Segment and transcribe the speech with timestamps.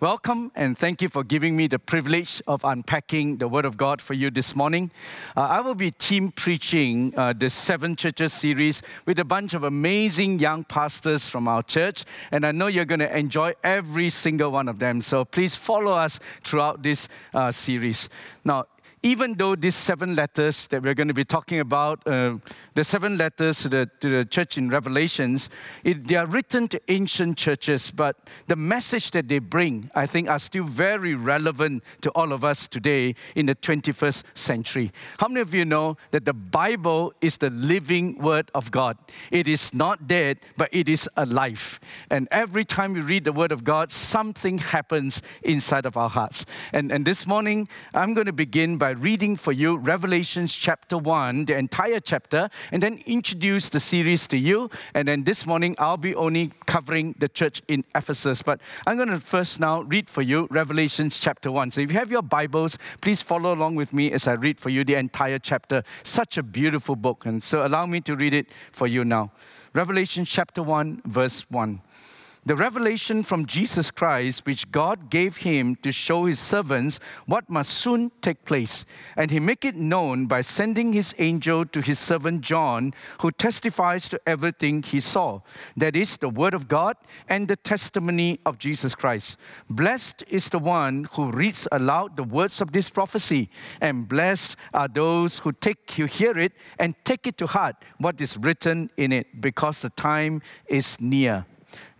[0.00, 4.00] Welcome and thank you for giving me the privilege of unpacking the Word of God
[4.00, 4.90] for you this morning.
[5.36, 9.62] Uh, I will be team preaching uh, the Seven Churches series with a bunch of
[9.62, 14.50] amazing young pastors from our church, and I know you're going to enjoy every single
[14.50, 15.02] one of them.
[15.02, 18.08] So please follow us throughout this uh, series.
[18.42, 18.64] Now,
[19.02, 22.36] even though these seven letters that we're going to be talking about, uh,
[22.74, 25.48] the seven letters to the, to the church in Revelations,
[25.84, 28.16] it, they are written to ancient churches, but
[28.48, 32.68] the message that they bring, I think, are still very relevant to all of us
[32.68, 34.92] today in the 21st century.
[35.18, 38.98] How many of you know that the Bible is the living Word of God?
[39.30, 41.80] It is not dead, but it is alive.
[42.10, 46.44] And every time we read the Word of God, something happens inside of our hearts.
[46.72, 51.46] And, and this morning, I'm going to begin by reading for you Revelations chapter 1,
[51.46, 54.70] the entire chapter and then introduce the series to you.
[54.94, 58.42] And then this morning, I'll be only covering the church in Ephesus.
[58.42, 61.72] But I'm going to first now read for you Revelations chapter 1.
[61.72, 64.70] So if you have your Bibles, please follow along with me as I read for
[64.70, 65.82] you the entire chapter.
[66.02, 67.26] Such a beautiful book.
[67.26, 69.32] And so allow me to read it for you now.
[69.72, 71.80] Revelation chapter 1, verse 1
[72.50, 77.70] the revelation from Jesus Christ, which God gave him to show his servants what must
[77.70, 78.84] soon take place.
[79.16, 84.08] And he make it known by sending his angel to his servant John, who testifies
[84.08, 85.42] to everything he saw.
[85.76, 86.96] That is the word of God
[87.28, 89.38] and the testimony of Jesus Christ.
[89.68, 93.48] Blessed is the one who reads aloud the words of this prophecy,
[93.80, 98.20] and blessed are those who take who hear it and take it to heart what
[98.20, 101.46] is written in it, because the time is near.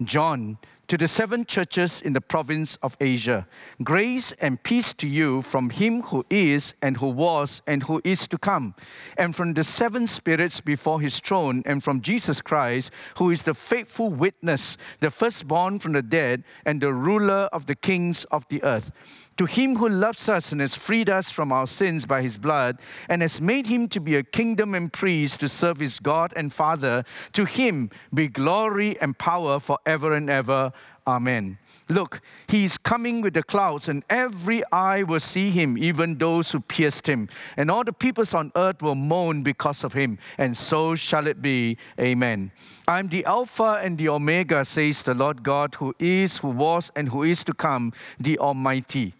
[0.03, 0.59] John,
[0.91, 3.47] to the seven churches in the province of Asia.
[3.85, 8.27] Grace and peace to you from him who is, and who was, and who is
[8.27, 8.75] to come,
[9.17, 13.55] and from the seven spirits before his throne, and from Jesus Christ, who is the
[13.55, 18.61] faithful witness, the firstborn from the dead, and the ruler of the kings of the
[18.65, 18.91] earth
[19.37, 22.79] to him who loves us and has freed us from our sins by his blood,
[23.09, 26.53] and has made him to be a kingdom and priest to serve his God and
[26.53, 30.73] Father, to him be glory and power forever and ever.
[31.07, 31.59] Amen.
[31.89, 36.53] Look, he is coming with the clouds, and every eye will see him, even those
[36.53, 37.29] who pierced him.
[37.57, 40.19] And all the peoples on earth will mourn because of him.
[40.39, 41.79] And so shall it be.
[41.99, 42.53] Amen.
[42.87, 47.09] I'm the Alpha and the Omega, says the Lord God, who is, who was, and
[47.09, 49.15] who is to come, the Almighty.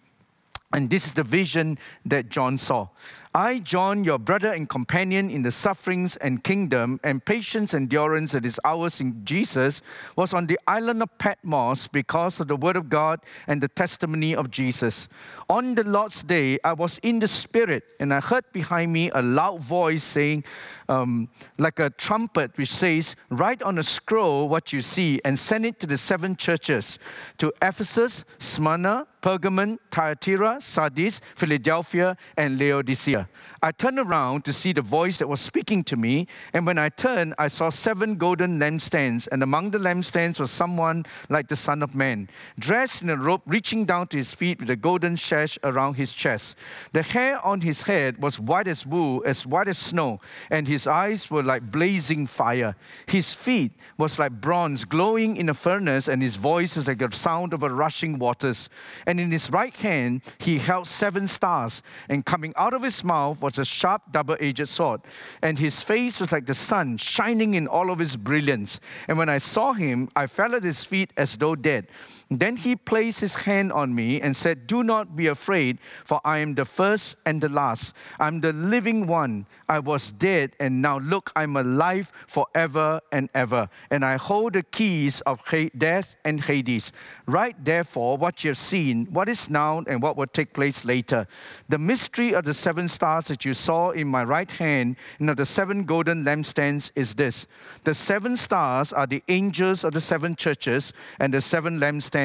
[0.73, 2.87] And this is the vision that John saw.
[3.33, 8.33] I, John, your brother and companion in the sufferings and kingdom and patience and endurance
[8.33, 9.81] that is ours in Jesus,
[10.17, 14.35] was on the island of Patmos because of the word of God and the testimony
[14.35, 15.07] of Jesus.
[15.49, 19.21] On the Lord's day, I was in the Spirit, and I heard behind me a
[19.21, 20.43] loud voice saying,
[20.89, 25.65] um, like a trumpet, which says, Write on a scroll what you see and send
[25.65, 26.99] it to the seven churches
[27.37, 33.50] to Ephesus, Smyrna, Pergamon, Thyatira, Sardis, Philadelphia, and Laodicea yeah.
[33.63, 36.89] I turned around to see the voice that was speaking to me, and when I
[36.89, 41.83] turned, I saw seven golden lampstands, and among the lampstands was someone like the Son
[41.83, 45.59] of Man, dressed in a robe reaching down to his feet with a golden sash
[45.63, 46.57] around his chest.
[46.93, 50.87] The hair on his head was white as wool, as white as snow, and his
[50.87, 52.75] eyes were like blazing fire.
[53.05, 57.11] His feet was like bronze glowing in a furnace, and his voice was like the
[57.11, 58.69] sound of a rushing waters.
[59.05, 63.21] And in his right hand he held seven stars, and coming out of his mouth
[63.21, 65.01] mouth was a sharp double edged sword,
[65.41, 68.79] and his face was like the sun, shining in all of its brilliance.
[69.07, 71.87] And when I saw him, I fell at his feet as though dead.
[72.33, 76.37] Then he placed his hand on me and said, Do not be afraid, for I
[76.37, 77.93] am the first and the last.
[78.21, 79.47] I'm the living one.
[79.67, 83.67] I was dead, and now look, I'm alive forever and ever.
[83.89, 85.43] And I hold the keys of
[85.77, 86.93] death and Hades.
[87.25, 91.27] Write therefore what you have seen, what is now, and what will take place later.
[91.67, 95.35] The mystery of the seven stars that you saw in my right hand and of
[95.35, 97.45] the seven golden lampstands is this
[97.83, 102.20] the seven stars are the angels of the seven churches, and the seven lampstands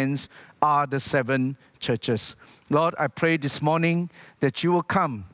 [0.63, 2.37] are the seven churches.
[2.71, 4.11] Lord, I pray this morning
[4.41, 5.25] that you will come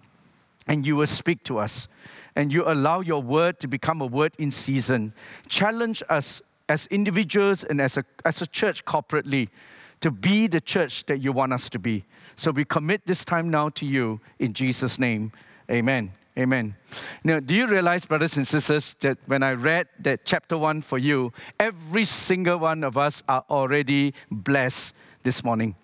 [0.66, 1.88] and you will speak to us
[2.36, 5.12] and you allow your word to become a word in season.
[5.48, 9.48] Challenge us as individuals and as a, as a church corporately
[10.00, 12.04] to be the church that you want us to be.
[12.34, 15.32] So we commit this time now to you in Jesus' name.
[15.70, 16.12] Amen.
[16.38, 16.76] Amen.
[17.25, 20.96] Now, do you realize, brothers and sisters, that when I read that chapter one for
[20.96, 24.94] you, every single one of us are already blessed
[25.25, 25.75] this morning?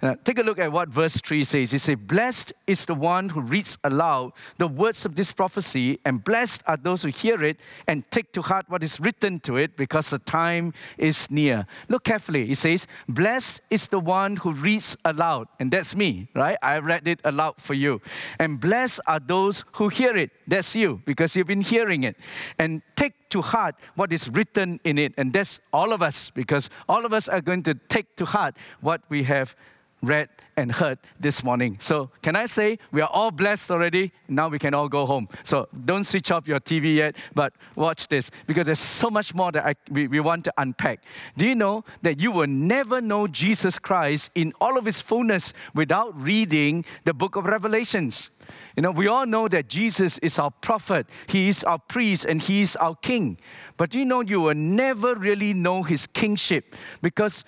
[0.00, 1.74] Uh, take a look at what verse 3 says.
[1.74, 6.22] It says, Blessed is the one who reads aloud the words of this prophecy, and
[6.22, 7.58] blessed are those who hear it
[7.88, 11.66] and take to heart what is written to it, because the time is near.
[11.88, 12.50] Look carefully.
[12.50, 15.48] It says, Blessed is the one who reads aloud.
[15.58, 16.56] And that's me, right?
[16.62, 18.00] I read it aloud for you.
[18.38, 20.30] And blessed are those who hear it.
[20.46, 22.16] That's you, because you've been hearing it.
[22.58, 25.14] And take to heart what is written in it.
[25.16, 28.56] And that's all of us, because all of us are going to take to heart
[28.80, 29.54] what we have
[30.02, 31.76] read and heard this morning.
[31.80, 34.12] So, can I say we are all blessed already?
[34.28, 35.28] Now we can all go home.
[35.44, 39.52] So, don't switch off your TV yet, but watch this because there's so much more
[39.52, 41.02] that I, we, we want to unpack.
[41.36, 45.52] Do you know that you will never know Jesus Christ in all of his fullness
[45.74, 48.30] without reading the book of Revelations?
[48.76, 52.40] You know, we all know that Jesus is our prophet, he is our priest, and
[52.40, 53.38] he is our king.
[53.76, 57.44] But you know you will never really know his kingship because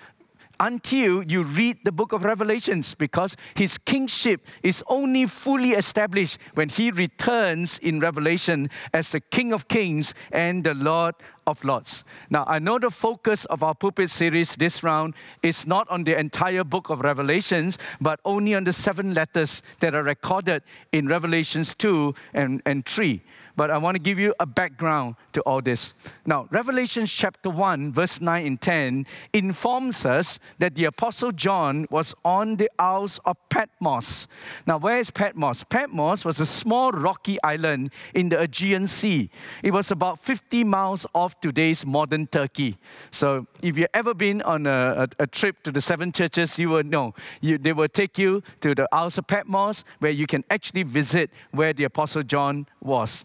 [0.61, 6.69] until you read the book of Revelations because his kingship is only fully established when
[6.69, 11.15] he returns in Revelation as the King of Kings and the Lord
[11.51, 12.05] of Lords.
[12.31, 16.19] Now, I know the focus of our pulpit series this round is not on the
[16.19, 20.63] entire book of Revelations, but only on the seven letters that are recorded
[20.93, 23.23] in Revelations 2 and, and 3
[23.57, 25.93] but I want to give you a background to all this.
[26.25, 32.15] Now, Revelation chapter 1, verse 9 and 10 informs us that the Apostle John was
[32.25, 34.29] on the Isles of Patmos.
[34.67, 35.65] Now, where is Patmos?
[35.65, 39.31] Patmos was a small rocky island in the Aegean Sea.
[39.63, 42.79] It was about 50 miles off today's modern Turkey.
[43.11, 46.69] So, if you've ever been on a, a, a trip to the seven churches, you
[46.69, 47.15] will know.
[47.41, 51.73] You, they will take you to the of Patmos where you can actually visit where
[51.73, 53.25] the Apostle John was.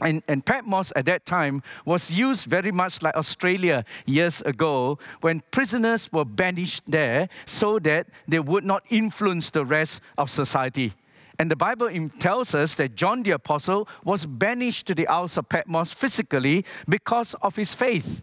[0.00, 5.42] And, and Patmos at that time was used very much like Australia years ago when
[5.50, 10.94] prisoners were banished there so that they would not influence the rest of society.
[11.38, 11.88] And the Bible
[12.18, 17.34] tells us that John the Apostle was banished to the Isles of Patmos physically because
[17.34, 18.22] of his faith.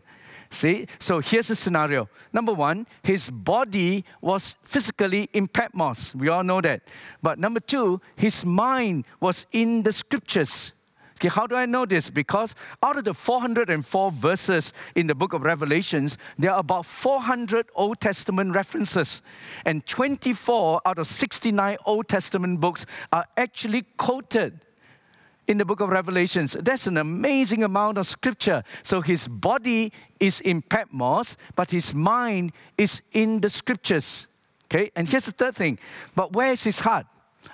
[0.50, 2.10] See, so here's the scenario.
[2.32, 6.14] Number one, his body was physically in Patmos.
[6.14, 6.82] We all know that.
[7.22, 10.72] But number two, his mind was in the scriptures.
[11.26, 12.12] Okay, how do I know this?
[12.12, 17.66] Because out of the 404 verses in the book of Revelations, there are about 400
[17.74, 19.24] Old Testament references.
[19.66, 24.60] And 24 out of 69 Old Testament books are actually quoted
[25.48, 26.56] in the book of Revelations.
[26.62, 28.64] That's an amazing amount of scripture.
[28.84, 34.28] So his body is in Patmos, but his mind is in the scriptures.
[34.66, 35.80] Okay, and here's the third thing.
[36.16, 37.08] But where is his heart?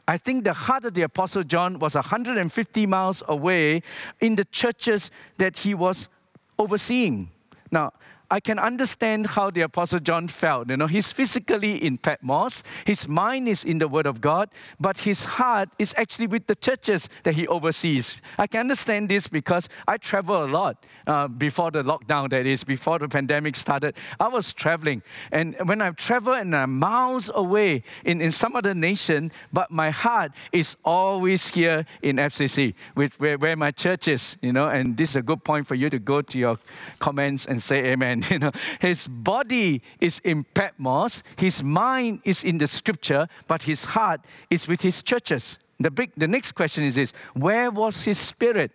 [0.08, 3.82] I think the heart of the Apostle John was 150 miles away
[4.20, 6.10] in the churches that he was
[6.58, 7.32] overseeing.
[7.72, 7.94] Now,
[8.32, 10.70] I can understand how the Apostle John felt.
[10.70, 14.50] You know, he's physically in Patmos, his mind is in the Word of God,
[14.80, 18.18] but his heart is actually with the churches that he oversees.
[18.38, 22.64] I can understand this because I travel a lot uh, before the lockdown, that is,
[22.64, 23.96] before the pandemic started.
[24.18, 28.74] I was traveling, and when I travel and I'm miles away in, in some other
[28.74, 34.38] nation, but my heart is always here in FCC, with, where, where my church is,
[34.42, 36.58] you know, and this is a good point for you to go to your
[37.00, 38.21] comments and say amen.
[38.30, 43.86] You know, his body is in Patmos, his mind is in the scripture, but his
[43.86, 45.58] heart is with his churches.
[45.80, 48.72] The, big, the next question is this where was his spirit?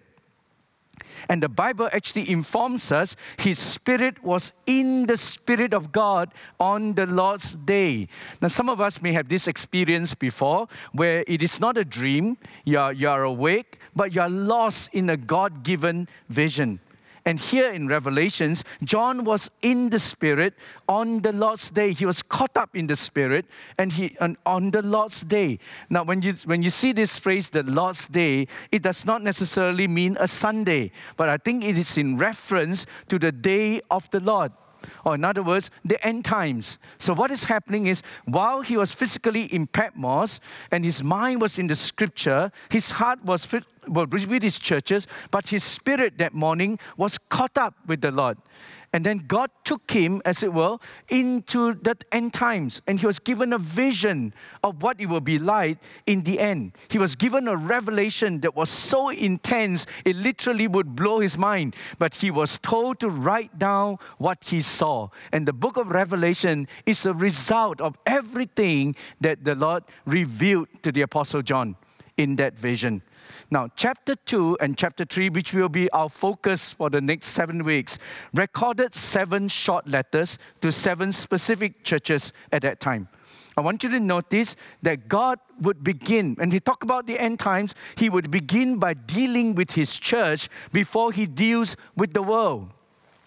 [1.29, 6.95] And the Bible actually informs us his spirit was in the Spirit of God on
[6.95, 8.09] the Lord's day.
[8.41, 12.37] Now, some of us may have this experience before where it is not a dream,
[12.65, 16.81] you're, you're awake, but you're lost in a God given vision.
[17.27, 20.55] And here in Revelations, John was in the Spirit
[20.89, 21.93] on the Lord's day.
[21.93, 25.59] He was caught up in the Spirit and he and on the Lord's day.
[25.91, 29.89] Now, when you when you see this phrase, the Lord's day, it does not necessarily
[29.89, 34.21] mean a Sunday, but I think it is in reference to the day of the
[34.21, 34.53] Lord
[35.05, 36.79] or in other words, the end times.
[36.99, 40.41] So, what is happening is while he was physically in Patmos
[40.71, 43.45] and his mind was in the scripture, his heart was
[43.89, 48.39] with his churches, but his spirit that morning was caught up with the Lord.
[48.93, 50.79] And then God took him, as it were,
[51.11, 52.81] into the end times.
[52.87, 54.33] And he was given a vision
[54.65, 56.73] of what it will be like in the end.
[56.89, 61.77] He was given a revelation that was so intense, it literally would blow his mind.
[61.99, 65.09] But he was told to write down what he saw.
[65.31, 70.91] And the book of Revelation is a result of everything that the Lord revealed to
[70.91, 71.77] the Apostle John
[72.17, 73.03] in that vision.
[73.51, 77.65] Now, chapter 2 and chapter 3, which will be our focus for the next seven
[77.65, 77.99] weeks,
[78.35, 83.09] recorded seven short letters to seven specific churches at that time.
[83.57, 87.39] I want you to notice that God would begin, when he talked about the end
[87.39, 92.71] times, he would begin by dealing with his church before he deals with the world.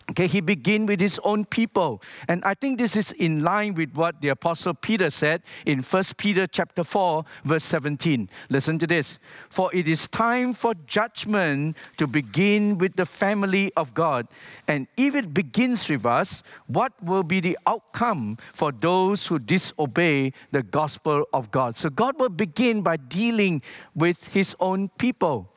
[0.09, 2.01] Okay, he began with his own people.
[2.27, 6.03] And I think this is in line with what the apostle Peter said in 1
[6.17, 8.27] Peter chapter 4 verse 17.
[8.49, 9.19] Listen to this.
[9.49, 14.27] For it is time for judgment to begin with the family of God.
[14.67, 20.33] And if it begins with us, what will be the outcome for those who disobey
[20.51, 21.75] the gospel of God?
[21.75, 23.61] So God will begin by dealing
[23.93, 25.53] with his own people.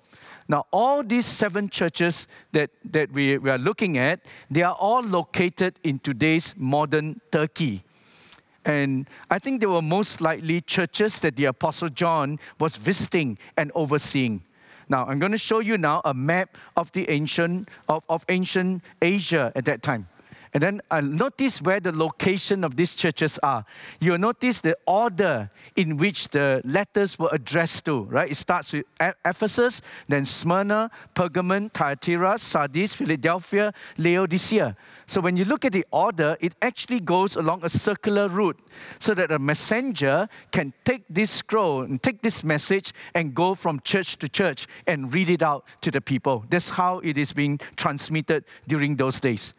[0.52, 5.02] Now, all these seven churches that, that we, we are looking at, they are all
[5.02, 7.82] located in today's modern Turkey.
[8.66, 13.72] And I think they were most likely churches that the Apostle John was visiting and
[13.74, 14.42] overseeing.
[14.90, 18.82] Now, I'm going to show you now a map of the ancient, of, of ancient
[19.00, 20.06] Asia at that time.
[20.54, 23.64] And then uh, notice where the location of these churches are.
[24.00, 28.30] You'll notice the order in which the letters were addressed to, right?
[28.30, 34.76] It starts with Ephesus, then Smyrna, Pergamon, Thyatira, Sardis, Philadelphia, Laodicea.
[35.06, 38.60] So when you look at the order, it actually goes along a circular route
[38.98, 43.80] so that a messenger can take this scroll and take this message and go from
[43.80, 46.44] church to church and read it out to the people.
[46.50, 49.54] That's how it is being transmitted during those days.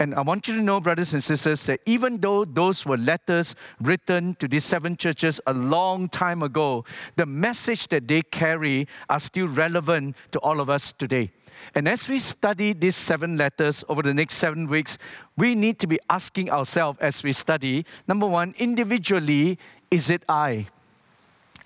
[0.00, 3.56] And I want you to know, brothers and sisters, that even though those were letters
[3.80, 6.84] written to these seven churches a long time ago,
[7.16, 11.32] the message that they carry are still relevant to all of us today.
[11.74, 14.98] And as we study these seven letters over the next seven weeks,
[15.36, 19.58] we need to be asking ourselves as we study number one, individually,
[19.90, 20.68] is it I?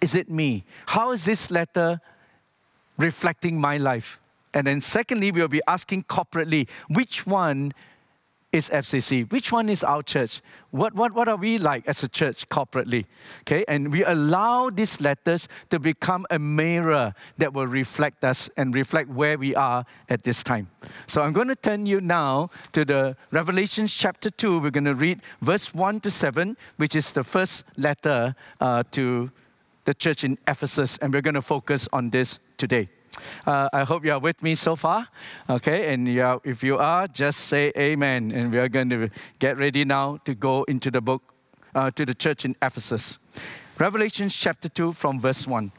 [0.01, 0.65] Is it me?
[0.87, 2.01] How is this letter
[2.97, 4.19] reflecting my life?
[4.55, 7.73] And then, secondly, we'll be asking corporately, which one
[8.53, 9.31] is FCC?
[9.33, 10.43] Which one is our church?
[10.71, 13.07] What, what, what are we like as a church corporately?
[13.41, 18.75] Okay, and we allow these letters to become a mirror that will reflect us and
[18.75, 20.71] reflect where we are at this time.
[21.07, 24.61] So I'm going to turn you now to the Revelations chapter 2.
[24.61, 29.31] We're going to read verse 1 to 7, which is the first letter uh, to
[29.85, 32.89] the church in Ephesus, and we're going to focus on this today.
[33.47, 35.09] Uh, I hope you are with me so far.
[35.49, 38.33] Okay, and you are, if you are, just say amen.
[38.33, 41.23] And we are going to get ready now to go into the book,
[41.75, 43.19] uh, to the church in Ephesus.
[43.79, 45.73] Revelation chapter 2 from verse 1.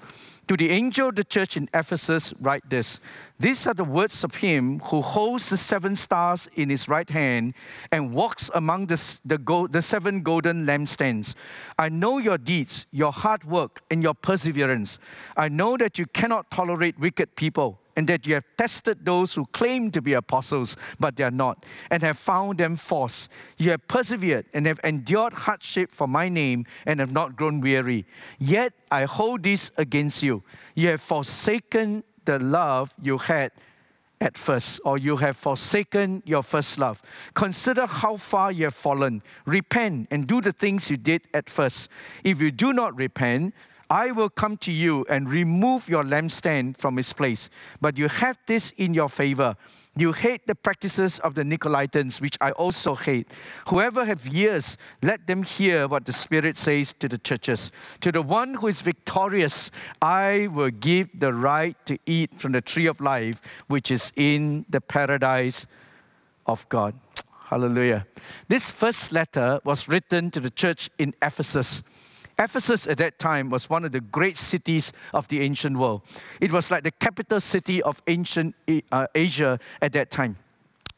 [0.48, 3.00] To the angel of the church in Ephesus, write this
[3.40, 7.54] These are the words of him who holds the seven stars in his right hand
[7.92, 11.36] and walks among the, the, the seven golden lampstands.
[11.80, 15.00] I know your deeds, your hard work, and your perseverance.
[15.38, 19.46] I know that you cannot tolerate wicked people and that you have tested those who
[19.48, 23.30] claim to be apostles, but they are not, and have found them false.
[23.58, 28.06] You have persevered and have endured hardship for my name and have not grown weary.
[28.40, 30.44] Yet I hold this against you.
[30.76, 33.52] You have forsaken the love you had
[34.22, 37.02] at first, or you have forsaken your first love.
[37.34, 39.22] Consider how far you have fallen.
[39.46, 41.90] Repent and do the things you did at first.
[42.24, 43.54] If you do not repent,
[43.90, 47.50] I will come to you and remove your lampstand from its place.
[47.82, 49.56] But you have this in your favor.
[49.96, 53.28] You hate the practices of the Nicolaitans, which I also hate.
[53.68, 57.72] Whoever have ears, let them hear what the Spirit says to the churches.
[58.02, 59.70] To the one who is victorious,
[60.02, 64.66] I will give the right to eat from the tree of life, which is in
[64.68, 65.68] the paradise
[66.48, 66.96] of God.
[67.46, 68.08] Hallelujah.
[68.48, 71.84] This first letter was written to the church in Ephesus.
[72.40, 76.02] Ephesus at that time was one of the great cities of the ancient world.
[76.42, 78.56] It was like the capital city of ancient
[78.92, 80.38] uh, Asia at that time.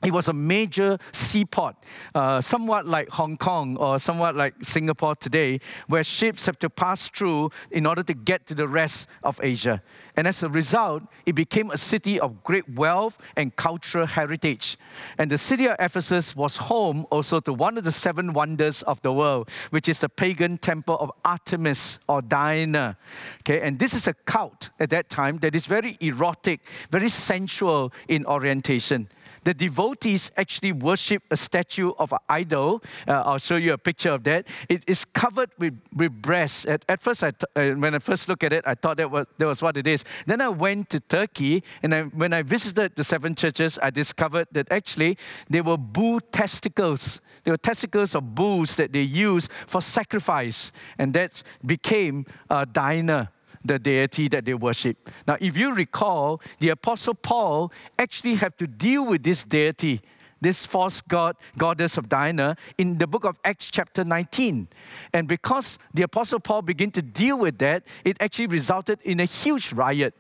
[0.04, 1.78] It was a major seaport,
[2.14, 7.10] uh, somewhat like Hong Kong or somewhat like Singapore today, where ships have to pass
[7.10, 9.82] through in order to get to the rest of Asia.
[10.18, 14.78] And as a result, it became a city of great wealth and cultural heritage.
[15.18, 19.02] And the city of Ephesus was home also to one of the seven wonders of
[19.02, 22.98] the world, which is the pagan temple of Artemis or Diana.
[23.40, 26.60] Okay, and this is a cult at that time that is very erotic,
[26.92, 29.08] very sensual in orientation
[29.46, 32.84] the devotees actually worship a statue of an idol.
[33.08, 34.48] Uh, I'll show you a picture of that.
[34.68, 36.66] It is covered with, with breasts.
[36.66, 39.46] At, at first, uh, when I first looked at it, I thought that was, that
[39.46, 40.04] was what it is.
[40.26, 44.48] Then I went to Turkey, and I, when I visited the seven churches, I discovered
[44.52, 47.22] that actually they were bull testicles.
[47.44, 53.30] They were testicles of bulls that they used for sacrifice, and that became a Diana
[53.66, 55.10] the deity that they worship.
[55.28, 60.02] Now, if you recall, the Apostle Paul actually had to deal with this deity
[60.42, 64.68] this false god, goddess of Diana, in the book of Acts, chapter 19.
[65.12, 69.26] And because the Apostle Paul began to deal with that, it actually resulted in a
[69.26, 70.14] huge riot.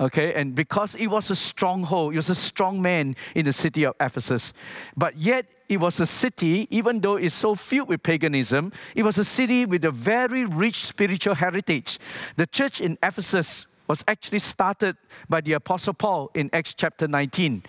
[0.00, 3.84] Okay, and because it was a stronghold, it was a strong man in the city
[3.84, 4.52] of Ephesus.
[4.96, 9.18] But yet, it was a city, even though it's so filled with paganism, it was
[9.18, 11.98] a city with a very rich spiritual heritage.
[12.36, 14.96] The church in Ephesus was actually started
[15.28, 17.62] by the Apostle Paul in Acts chapter 19.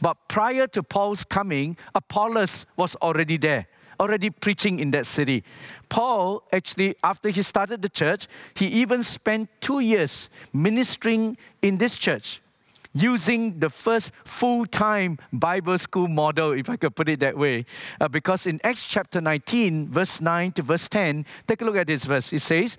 [0.00, 3.66] But prior to Paul's coming, Apollos was already there,
[3.98, 5.44] already preaching in that city.
[5.88, 11.96] Paul, actually, after he started the church, he even spent two years ministering in this
[11.96, 12.40] church
[12.94, 17.66] using the first full time Bible school model, if I could put it that way.
[18.00, 21.88] Uh, because in Acts chapter 19, verse 9 to verse 10, take a look at
[21.88, 22.32] this verse.
[22.32, 22.78] It says,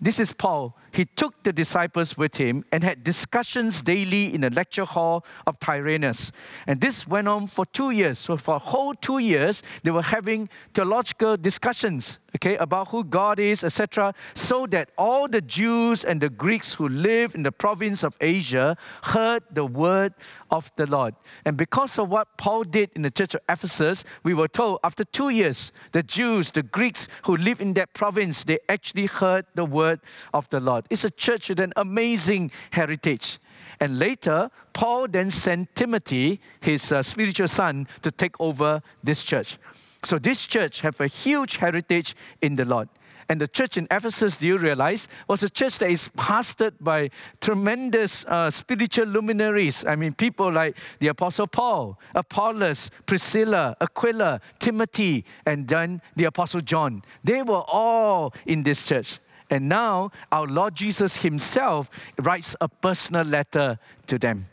[0.00, 4.50] This is Paul he took the disciples with him and had discussions daily in the
[4.50, 6.32] lecture hall of Tyrannus.
[6.66, 8.18] And this went on for two years.
[8.18, 13.40] So, for a whole two years, they were having theological discussions, okay, about who God
[13.40, 18.04] is, etc., so that all the Jews and the Greeks who live in the province
[18.04, 20.12] of Asia heard the word
[20.50, 21.14] of the Lord.
[21.44, 25.04] And because of what Paul did in the church of Ephesus, we were told after
[25.04, 29.64] two years, the Jews, the Greeks who live in that province, they actually heard the
[29.64, 30.00] word
[30.34, 30.81] of the Lord.
[30.90, 33.38] It's a church with an amazing heritage.
[33.80, 39.58] And later, Paul then sent Timothy, his uh, spiritual son, to take over this church.
[40.04, 42.88] So this church have a huge heritage in the Lord.
[43.28, 47.10] And the church in Ephesus, do you realize, was a church that is pastored by
[47.40, 49.84] tremendous uh, spiritual luminaries.
[49.84, 56.60] I mean, people like the Apostle Paul, Apollos, Priscilla, Aquila, Timothy, and then the Apostle
[56.60, 57.02] John.
[57.24, 59.18] They were all in this church.
[59.52, 64.46] And now our Lord Jesus Himself writes a personal letter to them.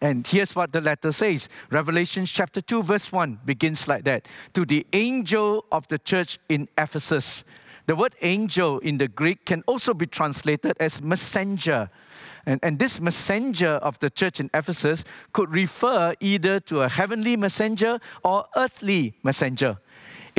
[0.00, 4.64] And here's what the letter says Revelation chapter 2, verse 1 begins like that To
[4.64, 7.44] the angel of the church in Ephesus.
[7.84, 11.90] The word angel in the Greek can also be translated as messenger.
[12.46, 15.04] And, and this messenger of the church in Ephesus
[15.34, 19.76] could refer either to a heavenly messenger or earthly messenger.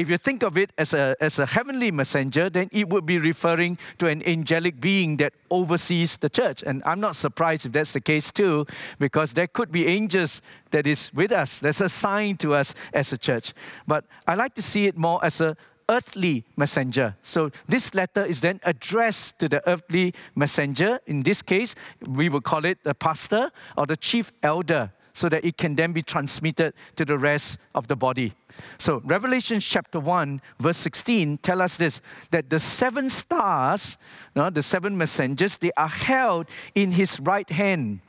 [0.02, 3.20] If you think of it as a, as a heavenly messenger, then it would be
[3.20, 6.64] referring to an angelic being that oversees the church.
[6.66, 8.66] And I'm not surprised if that's the case too,
[8.98, 13.18] because there could be angels that is with us, that's assigned to us as a
[13.18, 13.54] church.
[13.86, 15.56] But I like to see it more as a
[15.88, 17.16] earthly messenger.
[17.22, 21.00] So this letter is then addressed to the earthly messenger.
[21.06, 21.76] In this case,
[22.08, 25.94] we would call it the pastor or the chief elder so that it can then
[25.94, 28.34] be transmitted to the rest of the body.
[28.78, 33.98] So Revelation chapter 1, verse 16 tell us this that the seven stars,
[34.36, 38.00] no, the seven messengers, they are held in his right hand.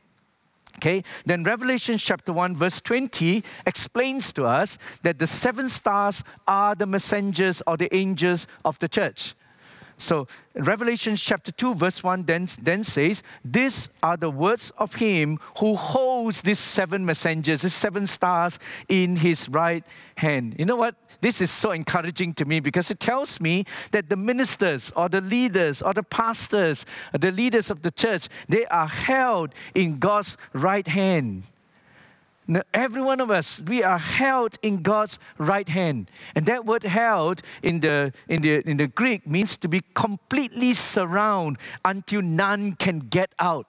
[0.77, 6.75] Okay, then Revelation chapter 1, verse 20 explains to us that the seven stars are
[6.75, 9.35] the messengers or the angels of the church.
[9.99, 15.39] So Revelation chapter 2, verse 1 then, then says, These are the words of him
[15.59, 19.85] who holds these seven messengers, these seven stars in his right
[20.17, 20.57] hand.
[20.59, 20.97] You know what?
[21.21, 25.21] This is so encouraging to me because it tells me that the ministers or the
[25.21, 26.85] leaders or the pastors,
[27.19, 31.45] the leaders of the church, they are held in God's right hand.
[32.75, 36.11] Every one of us, we are held in God's right hand.
[36.35, 40.73] And that word held in the, in the, in the Greek means to be completely
[40.75, 43.67] surrounded until none can get out.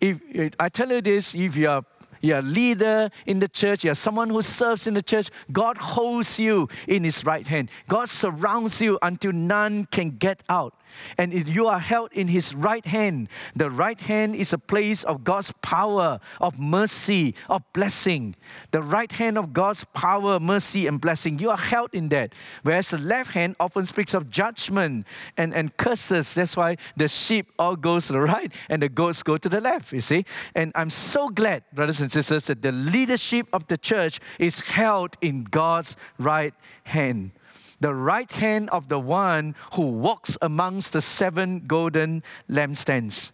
[0.00, 0.20] If,
[0.58, 1.84] I tell you this, if you are
[2.24, 6.38] you're a leader in the church, you're someone who serves in the church, God holds
[6.38, 7.68] you in His right hand.
[7.86, 10.74] God surrounds you until none can get out.
[11.18, 15.04] And if you are held in his right hand, the right hand is a place
[15.04, 18.36] of God's power, of mercy, of blessing.
[18.70, 22.34] The right hand of God's power, mercy, and blessing, you are held in that.
[22.62, 26.34] Whereas the left hand often speaks of judgment and, and curses.
[26.34, 29.60] That's why the sheep all goes to the right and the goats go to the
[29.60, 30.24] left, you see.
[30.54, 35.16] And I'm so glad, brothers and sisters, that the leadership of the church is held
[35.20, 36.54] in God's right
[36.84, 37.32] hand
[37.80, 43.32] the right hand of the one who walks amongst the seven golden lampstands.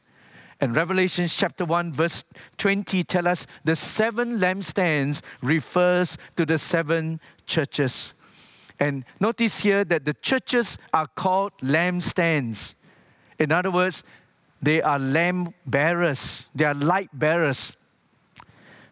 [0.60, 2.22] And Revelation chapter 1, verse
[2.58, 8.14] 20 tell us the seven lampstands refers to the seven churches.
[8.78, 12.74] And notice here that the churches are called lampstands.
[13.38, 14.04] In other words,
[14.60, 17.74] they are lamp bearers, they are light bearers.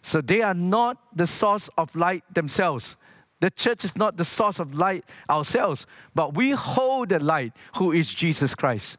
[0.03, 2.97] So they are not the source of light themselves.
[3.41, 7.93] The church is not the source of light ourselves, but we hold the light who
[7.93, 8.99] is Jesus Christ.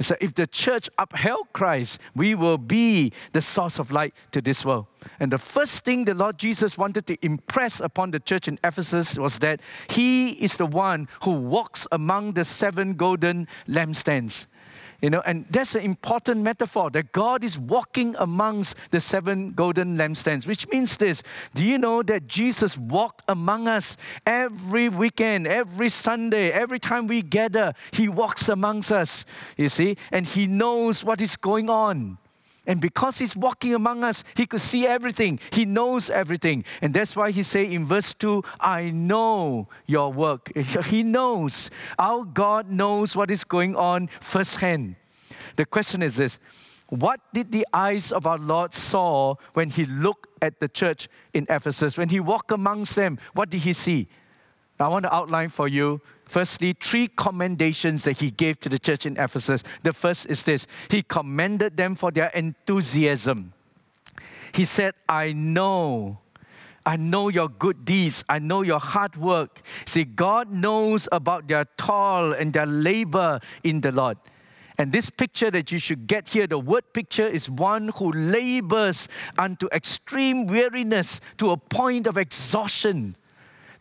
[0.00, 4.64] So if the church upheld Christ, we will be the source of light to this
[4.64, 4.86] world.
[5.20, 9.16] And the first thing the Lord Jesus wanted to impress upon the church in Ephesus
[9.16, 14.46] was that He is the one who walks among the seven golden lampstands.
[15.02, 19.98] You know, and that's an important metaphor that God is walking amongst the seven golden
[19.98, 21.24] lampstands, which means this.
[21.54, 27.20] Do you know that Jesus walked among us every weekend, every Sunday, every time we
[27.20, 32.18] gather, He walks amongst us, you see, and He knows what is going on.
[32.66, 35.40] And because he's walking among us, he could see everything.
[35.50, 36.64] He knows everything.
[36.80, 40.52] And that's why he say in verse 2, I know your work.
[40.86, 41.70] He knows.
[41.98, 44.96] Our God knows what is going on firsthand.
[45.56, 46.38] The question is this
[46.88, 51.46] What did the eyes of our Lord saw when he looked at the church in
[51.48, 51.96] Ephesus?
[51.96, 54.08] When he walked amongst them, what did he see?
[54.78, 59.06] I want to outline for you, firstly, three commendations that he gave to the church
[59.06, 59.62] in Ephesus.
[59.82, 63.52] The first is this He commended them for their enthusiasm.
[64.52, 66.18] He said, I know.
[66.84, 68.24] I know your good deeds.
[68.28, 69.60] I know your hard work.
[69.86, 74.18] See, God knows about their toil and their labor in the Lord.
[74.78, 79.08] And this picture that you should get here, the word picture, is one who labors
[79.38, 83.16] unto extreme weariness to a point of exhaustion.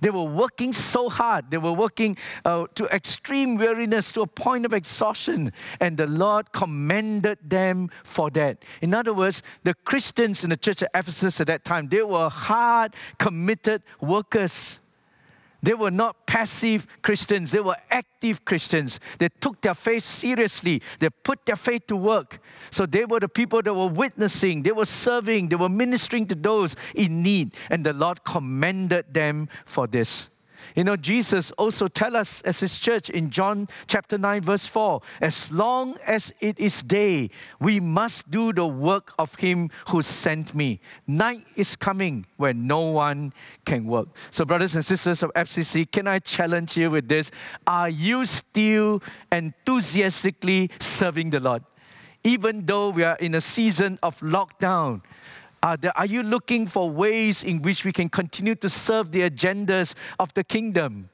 [0.02, 1.52] They were working so hard.
[1.52, 5.54] They were working uh, to extreme weariness, to a point of exhaustion.
[5.80, 8.66] And the Lord commended them for that.
[8.82, 12.30] In other words, the Christians in the church of Ephesus at that time, they were
[12.30, 14.81] hard, committed workers.
[15.64, 19.00] They were not passive Christians, they were active Christians.
[19.20, 22.40] They took their faith seriously, they put their faith to work.
[22.72, 26.36] So they were the people that were witnessing, they were serving, they were ministering to
[26.36, 30.31] those in need, and the Lord commended them for this.
[30.76, 35.02] You know, Jesus also tell us as his church in John chapter 9 verse 4,
[35.22, 37.30] as long as it is day,
[37.60, 40.80] we must do the work of him who sent me.
[41.08, 43.34] Night is coming when no one
[43.66, 44.08] can work.
[44.30, 47.32] So brothers and sisters of FCC, can I challenge you with this?
[47.68, 51.64] Are you still enthusiastically serving the Lord?
[52.24, 55.02] Even though we are in a season of lockdown,
[55.64, 59.22] are, there, are you looking for ways in which we can continue to serve the
[59.22, 61.11] agendas of the kingdom?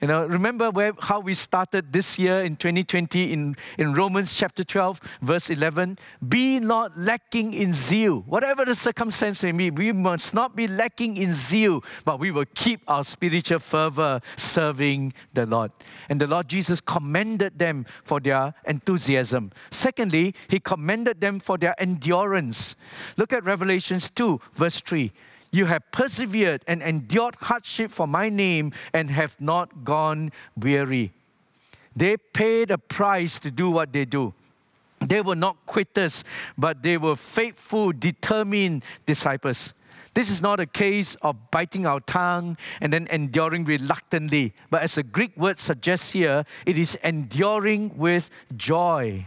[0.00, 4.62] You know, remember where, how we started this year in 2020 in, in Romans chapter
[4.62, 5.98] 12, verse 11?
[6.28, 8.20] Be not lacking in zeal.
[8.26, 12.44] Whatever the circumstance may be, we must not be lacking in zeal, but we will
[12.54, 15.72] keep our spiritual fervor serving the Lord.
[16.10, 19.50] And the Lord Jesus commended them for their enthusiasm.
[19.70, 22.76] Secondly, he commended them for their endurance.
[23.16, 25.10] Look at Revelations 2, verse 3
[25.56, 31.12] you have persevered and endured hardship for my name and have not gone weary.
[31.94, 34.34] They paid a price to do what they do.
[35.00, 36.24] They were not quitters,
[36.56, 39.72] but they were faithful, determined disciples.
[40.14, 44.94] This is not a case of biting our tongue and then enduring reluctantly, but as
[44.94, 49.26] the Greek word suggests here, it is enduring with joy.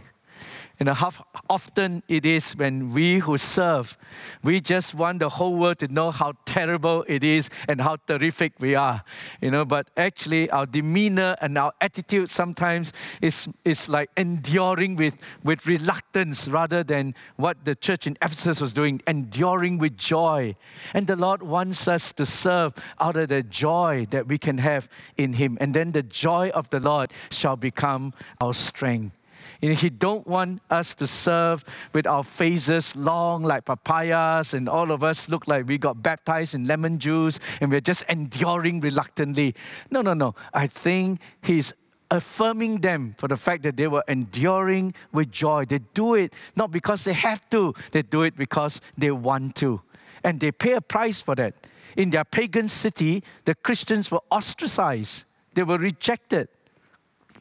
[0.80, 1.12] You know, how
[1.50, 3.98] often it is when we who serve,
[4.42, 8.54] we just want the whole world to know how terrible it is and how terrific
[8.60, 9.04] we are.
[9.42, 15.18] You know, but actually our demeanor and our attitude sometimes is, is like enduring with,
[15.44, 20.56] with reluctance rather than what the church in Ephesus was doing, enduring with joy.
[20.94, 24.88] And the Lord wants us to serve out of the joy that we can have
[25.18, 25.58] in Him.
[25.60, 29.19] And then the joy of the Lord shall become our strength.
[29.60, 34.68] You know, he don't want us to serve with our faces long like papayas and
[34.68, 38.80] all of us look like we got baptized in lemon juice and we're just enduring
[38.80, 39.54] reluctantly.
[39.90, 40.34] No, no, no.
[40.54, 41.74] I think he's
[42.10, 45.66] affirming them for the fact that they were enduring with joy.
[45.66, 49.82] They do it not because they have to, they do it because they want to.
[50.24, 51.54] And they pay a price for that.
[51.96, 56.48] In their pagan city, the Christians were ostracized, they were rejected.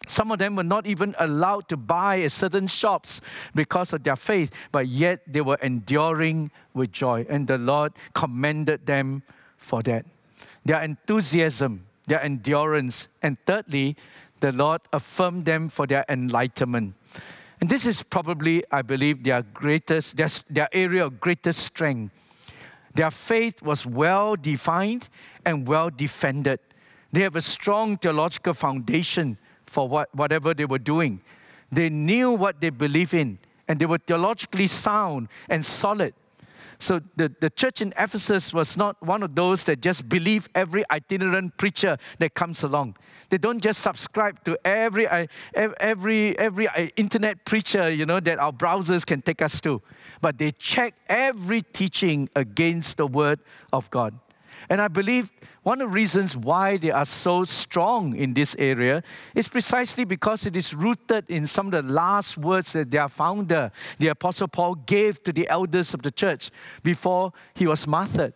[0.08, 3.22] Some of them were not even allowed to buy at certain shops
[3.54, 7.26] because of their faith, but yet they were enduring with joy.
[7.30, 9.24] And the Lord commended them
[9.58, 10.06] for that.
[10.66, 13.08] Their enthusiasm, their endurance.
[13.22, 13.98] And thirdly,
[14.40, 16.96] the Lord affirmed them for their enlightenment.
[17.62, 22.14] And this is probably, I believe, their greatest, their, their area of greatest strength.
[22.96, 25.10] Their faith was well defined
[25.46, 26.60] and well defended.
[27.12, 29.38] They have a strong theological foundation
[29.70, 31.22] for what, whatever they were doing.
[31.72, 36.14] They knew what they believed in, and they were theologically sound and solid.
[36.80, 40.84] So the, the church in Ephesus was not one of those that just believe every
[40.90, 42.96] itinerant preacher that comes along.
[43.30, 48.40] They don't just subscribe to every, uh, every, every uh, internet preacher, you know, that
[48.40, 49.82] our browsers can take us to.
[50.22, 53.40] But they check every teaching against the word
[53.74, 54.18] of God.
[54.70, 55.32] And I believe
[55.64, 59.04] one of the reasons why they are so strong in this area
[59.34, 63.72] is precisely because it is rooted in some of the last words that their founder,
[63.98, 66.52] the Apostle Paul, gave to the elders of the church
[66.84, 68.34] before he was martyred.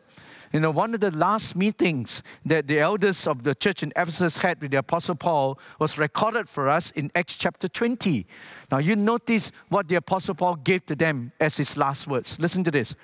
[0.52, 4.38] You know, one of the last meetings that the elders of the church in Ephesus
[4.38, 8.28] had with the Apostle Paul was recorded for us in Acts chapter 20.
[8.72, 12.40] Now, you notice what the Apostle Paul gave to them as his last words.
[12.40, 12.96] Listen to this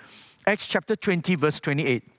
[0.46, 2.19] Acts chapter 20, verse 28.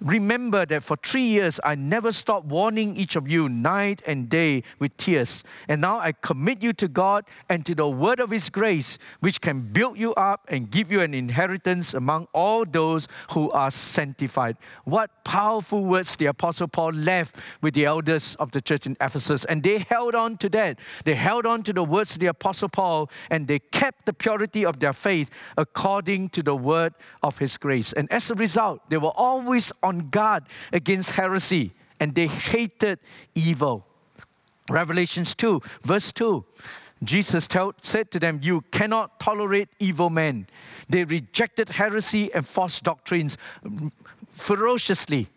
[0.00, 4.62] remember that for three years I never stopped warning each of you night and day
[4.78, 5.44] with tears.
[5.68, 9.40] And now I commit you to God and to the word of His grace, which
[9.40, 14.56] can build you up and give you an inheritance among all those who are sanctified.
[14.84, 19.44] What powerful words the Apostle Paul left with the elders of the church in Ephesus.
[19.44, 20.78] And they held on to that.
[21.04, 24.64] They held on to the words of the Apostle Paul and they kept the purity
[24.64, 27.92] of their faith according to the word of His grace.
[27.92, 32.98] And as a result, they were always on guard against heresy and they hated
[33.34, 33.84] evil.
[34.70, 36.44] Revelations 2, verse 2.
[37.02, 40.46] Jesus told, said to them, You cannot tolerate evil men.
[40.88, 43.38] They rejected heresy and false doctrines
[44.30, 45.28] ferociously.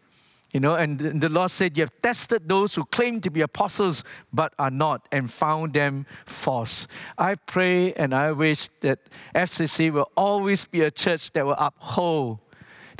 [0.51, 4.03] You know, and the Lord said, You have tested those who claim to be apostles
[4.33, 6.87] but are not and found them false.
[7.17, 8.99] I pray and I wish that
[9.33, 12.39] FCC will always be a church that will uphold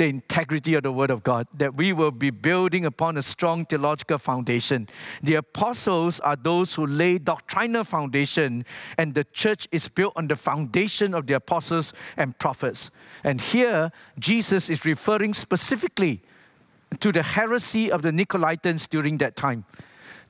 [0.02, 3.68] the integrity of the Word of God, that we will be building upon a strong
[3.68, 4.90] theological foundation.
[5.22, 8.66] The apostles are those who lay doctrinal foundation,
[8.98, 12.90] and the church is built on the foundation of the apostles and prophets.
[13.24, 16.24] And here, Jesus is referring specifically
[17.00, 19.66] to the heresy of the Nicolaitans during that time.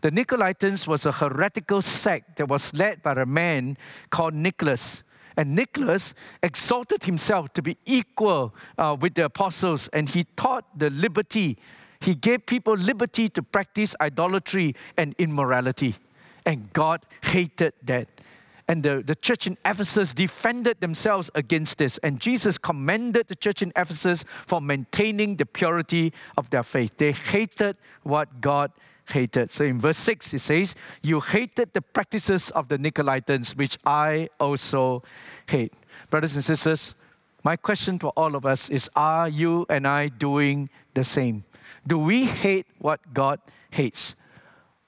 [0.01, 3.77] The Nicolaitans was a heretical sect that was led by a man
[4.09, 5.03] called Nicholas.
[5.41, 10.91] And Nicholas exalted himself to be equal uh, with the apostles, and he taught the
[10.91, 11.57] liberty.
[11.99, 15.95] He gave people liberty to practice idolatry and immorality.
[16.45, 18.07] And God hated that.
[18.67, 21.97] And the, the church in Ephesus defended themselves against this.
[22.03, 26.97] And Jesus commended the church in Ephesus for maintaining the purity of their faith.
[26.97, 28.71] They hated what God
[29.11, 29.51] hated.
[29.51, 34.29] So in verse 6, it says, You hated the practices of the Nicolaitans, which I
[34.39, 35.03] also
[35.47, 35.73] hate.
[36.09, 36.95] Brothers and sisters,
[37.43, 41.43] my question to all of us is Are you and I doing the same?
[41.85, 43.39] Do we hate what God
[43.71, 44.15] hates?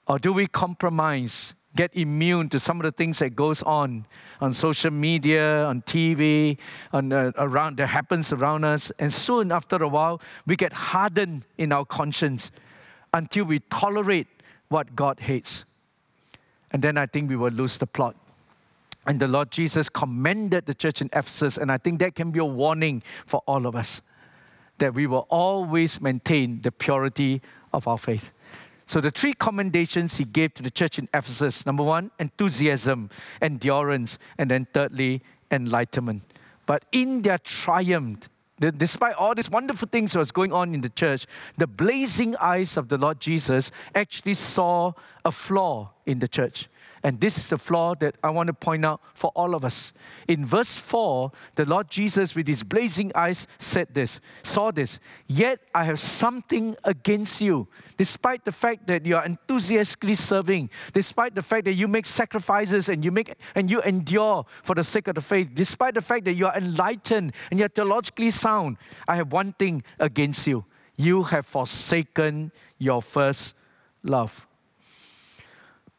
[0.06, 4.06] Or do we compromise, get immune to some of the things that goes on
[4.40, 6.58] on social media, on TV,
[6.92, 11.44] on, uh, around that happens around us, and soon after a while, we get hardened
[11.56, 12.50] in our conscience
[13.14, 14.26] until we tolerate
[14.68, 15.64] what God hates.
[16.70, 18.16] And then I think we will lose the plot.
[19.06, 22.40] And the Lord Jesus commended the church in Ephesus, and I think that can be
[22.40, 24.02] a warning for all of us
[24.78, 27.40] that we will always maintain the purity
[27.72, 28.32] of our faith.
[28.86, 33.08] So, the three commendations he gave to the church in Ephesus number one, enthusiasm,
[33.40, 36.22] endurance, and then thirdly, enlightenment.
[36.66, 40.88] But in their triumph, despite all these wonderful things that was going on in the
[40.88, 44.92] church, the blazing eyes of the Lord Jesus actually saw
[45.24, 46.68] a flaw in the church.
[47.04, 49.92] And this is the flaw that I want to point out for all of us.
[50.26, 55.60] In verse 4, the Lord Jesus, with his blazing eyes, said this, saw this, yet
[55.74, 57.68] I have something against you.
[57.98, 62.88] Despite the fact that you are enthusiastically serving, despite the fact that you make sacrifices
[62.88, 66.24] and you make and you endure for the sake of the faith, despite the fact
[66.24, 70.64] that you are enlightened and you're theologically sound, I have one thing against you.
[70.96, 73.54] You have forsaken your first
[74.02, 74.46] love.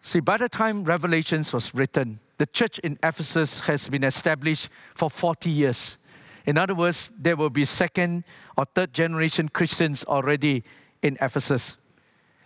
[0.06, 5.10] See, by the time Revelations was written, the church in Ephesus has been established for
[5.10, 5.98] 40 years.
[6.46, 8.24] In other words, there will be second
[8.56, 10.63] or third generation Christians already
[11.02, 11.78] in Ephesus.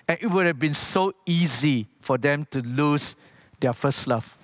[0.07, 3.17] And it would have been so easy for them to lose
[3.59, 4.37] their first love.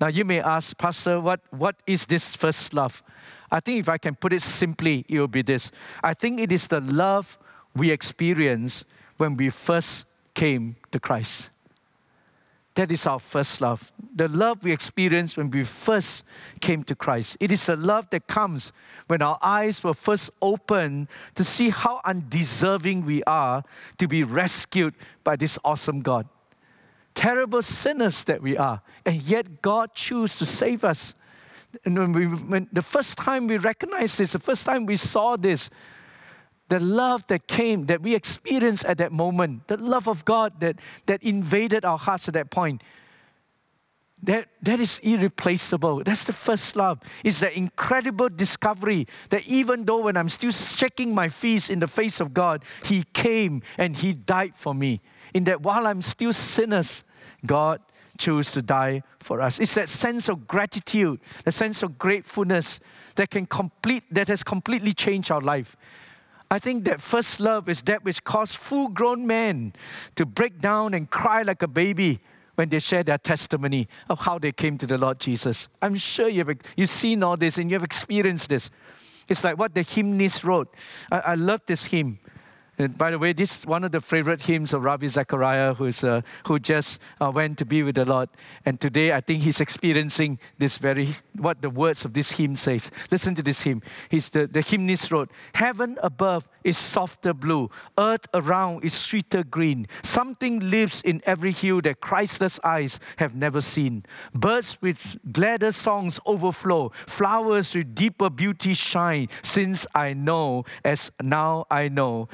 [0.00, 3.02] Now, you may ask, Pastor, what, what is this first love?
[3.50, 5.70] I think if I can put it simply, it will be this
[6.02, 7.36] I think it is the love
[7.76, 8.86] we experience
[9.18, 11.50] when we first came to Christ.
[12.74, 13.92] That is our first love.
[14.16, 16.24] The love we experienced when we first
[16.60, 17.36] came to Christ.
[17.38, 18.72] It is the love that comes
[19.06, 23.62] when our eyes were first opened to see how undeserving we are
[23.98, 26.28] to be rescued by this awesome God.
[27.14, 31.14] Terrible sinners that we are, and yet God chose to save us.
[31.84, 35.36] And when, we, when the first time we recognized this, the first time we saw
[35.36, 35.70] this,
[36.68, 40.76] the love that came, that we experienced at that moment, the love of God that,
[41.06, 42.82] that invaded our hearts at that point,
[44.22, 46.02] that, that is irreplaceable.
[46.02, 47.00] That's the first love.
[47.22, 51.86] It's the incredible discovery that even though when I'm still shaking my feet in the
[51.86, 55.02] face of God, He came and He died for me.
[55.34, 57.04] In that while I'm still sinners,
[57.44, 57.80] God
[58.16, 59.58] chose to die for us.
[59.58, 62.80] It's that sense of gratitude, the sense of gratefulness
[63.16, 65.76] that can complete that has completely changed our life.
[66.50, 69.72] I think that first love is that which caused full grown men
[70.16, 72.20] to break down and cry like a baby
[72.54, 75.68] when they share their testimony of how they came to the Lord Jesus.
[75.82, 78.70] I'm sure you've, you've seen all this and you've experienced this.
[79.28, 80.72] It's like what the hymnist wrote.
[81.10, 82.18] I, I love this hymn.
[82.78, 86.02] And by the way, this is one of the favorite hymns of Ravi Zachariah, who's,
[86.02, 88.28] uh, who just uh, went to be with the Lord.
[88.64, 92.90] And today, I think he's experiencing this very, what the words of this hymn says.
[93.10, 93.82] Listen to this hymn.
[94.08, 99.86] He's the, the hymnist wrote, Heaven above is softer blue, earth around is sweeter green.
[100.02, 104.04] Something lives in every hue that Christless eyes have never seen.
[104.34, 111.66] Birds with gladder songs overflow, flowers with deeper beauty shine, since I know, as now
[111.70, 112.28] I know,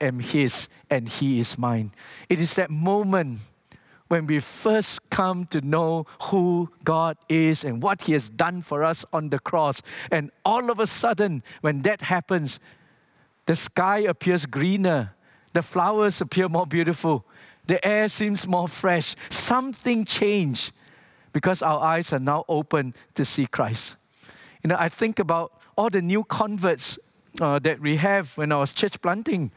[0.00, 1.92] am His and He is mine.
[2.28, 3.38] It is that moment
[4.08, 8.84] when we first come to know who God is and what He has done for
[8.84, 9.82] us on the cross.
[10.10, 12.60] And all of a sudden, when that happens,
[13.46, 15.14] the sky appears greener,
[15.52, 17.24] the flowers appear more beautiful,
[17.66, 19.14] the air seems more fresh.
[19.30, 20.72] Something changed
[21.32, 23.96] because our eyes are now open to see Christ.
[24.62, 26.98] You know, I think about all the new converts
[27.40, 29.50] uh, that we have when I was church planting.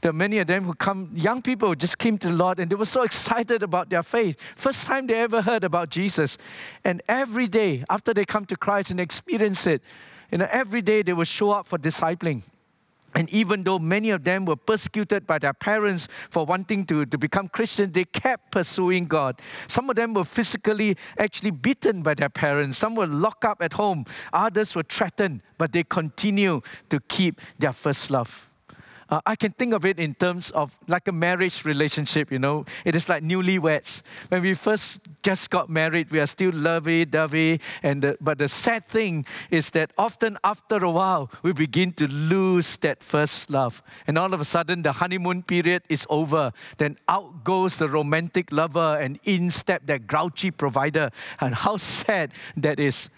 [0.00, 2.70] There are many of them who come, young people just came to the Lord and
[2.70, 4.36] they were so excited about their faith.
[4.54, 6.38] First time they ever heard about Jesus.
[6.84, 9.82] And every day after they come to Christ and experience it,
[10.30, 12.42] you know, every day they will show up for discipling.
[13.14, 17.18] And even though many of them were persecuted by their parents for wanting to, to
[17.18, 19.40] become Christians, they kept pursuing God.
[19.66, 22.76] Some of them were physically actually beaten by their parents.
[22.78, 24.04] Some were locked up at home.
[24.32, 28.47] Others were threatened, but they continue to keep their first love.
[29.10, 32.66] Uh, I can think of it in terms of like a marriage relationship, you know.
[32.84, 34.02] It is like newlyweds.
[34.28, 37.60] When we first just got married, we are still lovey-dovey.
[37.82, 42.06] And the, but the sad thing is that often after a while, we begin to
[42.06, 43.82] lose that first love.
[44.06, 46.52] And all of a sudden, the honeymoon period is over.
[46.76, 51.10] Then out goes the romantic lover and in step that grouchy provider.
[51.40, 53.08] And how sad that is.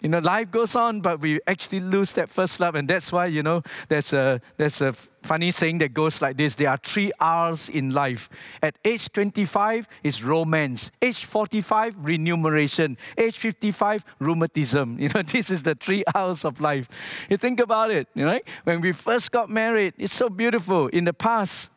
[0.00, 2.74] You know, life goes on, but we actually lose that first love.
[2.74, 6.54] And that's why, you know, there's a, there's a funny saying that goes like this
[6.54, 8.30] there are three R's in life.
[8.62, 14.98] At age 25 is romance, age 45, remuneration, age 55, rheumatism.
[15.08, 16.88] You know, this is the three R's of life.
[17.30, 20.88] You think about it, you know, when we first got married, it's so beautiful.
[20.88, 21.70] In the past,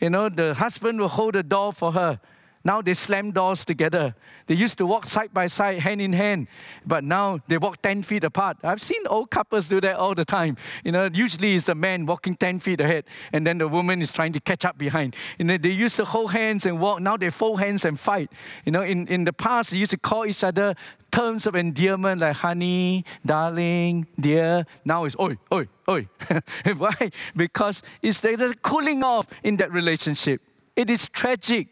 [0.00, 2.20] you know, the husband will hold the door for her.
[2.62, 4.14] Now they slam doors together.
[4.46, 6.46] They used to walk side by side, hand in hand,
[6.84, 8.58] but now they walk 10 feet apart.
[8.62, 10.56] I've seen old couples do that all the time.
[10.84, 14.12] You know, usually it's the man walking 10 feet ahead, and then the woman is
[14.12, 15.16] trying to catch up behind.
[15.38, 17.00] You know, they used to hold hands and walk.
[17.00, 18.30] Now they fold hands and fight.
[18.66, 20.74] You know, in, in the past, they used to call each other
[21.10, 24.66] terms of endearment like honey, darling, dear.
[24.84, 26.08] Now it's oi, oi, oi.
[26.76, 27.10] Why?
[27.34, 30.42] Because it's the cooling off in that relationship.
[30.76, 31.68] It is tragic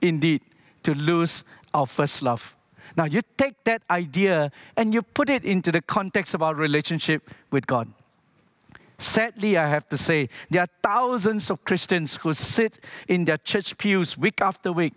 [0.00, 0.42] indeed
[0.82, 2.56] to lose our first love.
[2.96, 7.30] Now, you take that idea and you put it into the context of our relationship
[7.50, 7.92] with God.
[8.98, 13.78] Sadly, I have to say, there are thousands of Christians who sit in their church
[13.78, 14.92] pews week after week.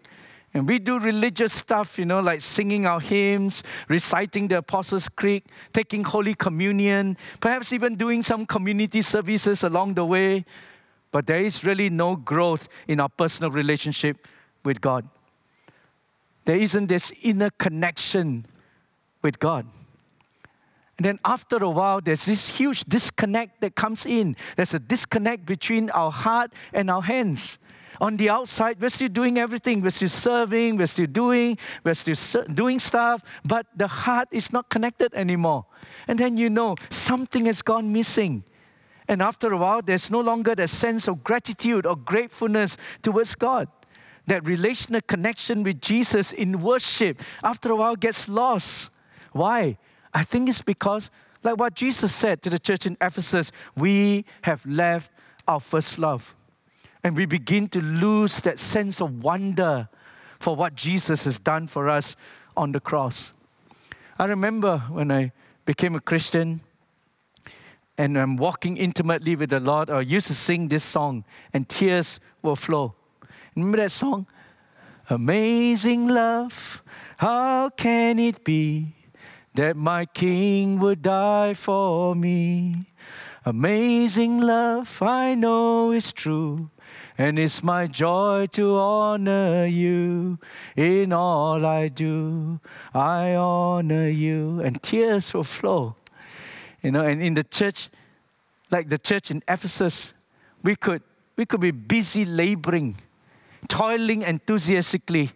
[0.54, 5.44] And we do religious stuff, you know, like singing our hymns, reciting the Apostles' Creed,
[5.72, 10.46] taking Holy Communion, perhaps even doing some community services along the way.
[11.12, 14.28] But there is really no growth in our personal relationship
[14.64, 15.08] with God.
[16.46, 18.46] There isn't this inner connection
[19.22, 19.66] with God.
[20.98, 24.36] And then after a while, there's this huge disconnect that comes in.
[24.56, 27.58] There's a disconnect between our heart and our hands.
[28.02, 29.82] On the outside, we're still doing everything.
[29.82, 34.70] We're still serving, we're still doing, we're still doing stuff, but the heart is not
[34.70, 35.66] connected anymore.
[36.08, 38.44] And then you know something has gone missing.
[39.08, 43.68] And after a while, there's no longer that sense of gratitude or gratefulness towards God.
[44.28, 48.90] That relational connection with Jesus in worship, after a while, gets lost.
[49.32, 49.78] Why?
[50.14, 51.10] I think it's because,
[51.44, 55.12] like what Jesus said to the church in Ephesus, we have left
[55.48, 56.36] our first love.
[57.04, 59.90] And we begin to lose that sense of wonder
[60.40, 62.16] for what Jesus has done for us
[62.56, 63.34] on the cross.
[64.18, 65.32] I remember when I
[65.66, 66.62] became a Christian
[67.98, 72.20] and I'm walking intimately with the Lord, I used to sing this song and tears
[72.42, 72.96] will flow.
[73.56, 74.28] Remember that song?
[75.10, 76.82] Amazing love,
[77.18, 78.96] how can it be
[79.54, 82.88] that my King would die for me?
[83.46, 86.70] Amazing love, I know it's true.
[87.18, 90.40] And it's my joy to honor you
[90.76, 92.60] in all I do.
[92.94, 94.62] I honor you.
[94.62, 95.96] And tears will flow.
[96.82, 97.90] You know, and in the church,
[98.72, 100.14] like the church in Ephesus,
[100.64, 101.04] we could,
[101.36, 102.96] we could be busy laboring,
[103.68, 105.32] toiling enthusiastically,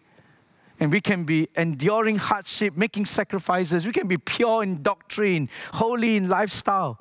[0.80, 3.86] and we can be enduring hardship, making sacrifices.
[3.86, 7.00] We can be pure in doctrine, holy in lifestyle,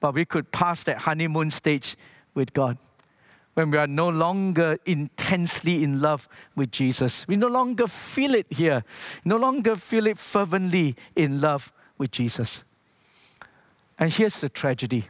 [0.00, 1.96] but we could pass that honeymoon stage
[2.34, 2.78] with God
[3.54, 7.26] when we are no longer intensely in love with Jesus.
[7.26, 8.84] We no longer feel it here,
[9.24, 12.64] no longer feel it fervently in love with Jesus.
[13.98, 15.08] And here's the tragedy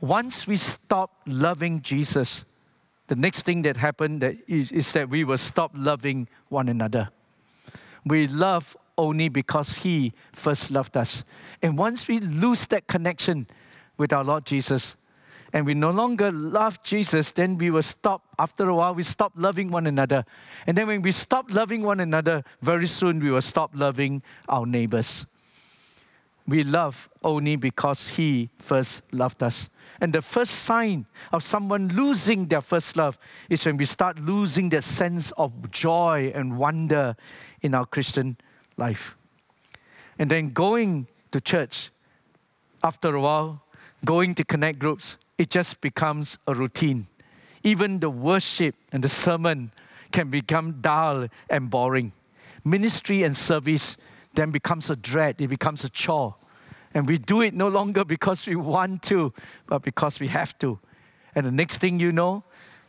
[0.00, 2.44] once we stop loving Jesus,
[3.10, 7.10] the next thing that happened that is, is that we will stop loving one another.
[8.06, 11.24] We love only because He first loved us.
[11.60, 13.48] And once we lose that connection
[13.98, 14.94] with our Lord Jesus,
[15.52, 18.22] and we no longer love Jesus, then we will stop.
[18.38, 20.24] After a while, we stop loving one another.
[20.68, 24.66] And then when we stop loving one another, very soon we will stop loving our
[24.66, 25.26] neighbors.
[26.50, 29.70] We love only because He first loved us.
[30.00, 34.68] And the first sign of someone losing their first love is when we start losing
[34.70, 37.14] that sense of joy and wonder
[37.62, 38.36] in our Christian
[38.76, 39.16] life.
[40.18, 41.90] And then going to church,
[42.82, 43.62] after a while,
[44.04, 47.06] going to connect groups, it just becomes a routine.
[47.62, 49.70] Even the worship and the sermon
[50.10, 52.12] can become dull and boring.
[52.64, 53.96] Ministry and service
[54.34, 56.34] then becomes a dread, it becomes a chore.
[56.94, 59.32] And we do it no longer because we want to,
[59.66, 60.78] but because we have to.
[61.34, 62.42] And the next thing you know,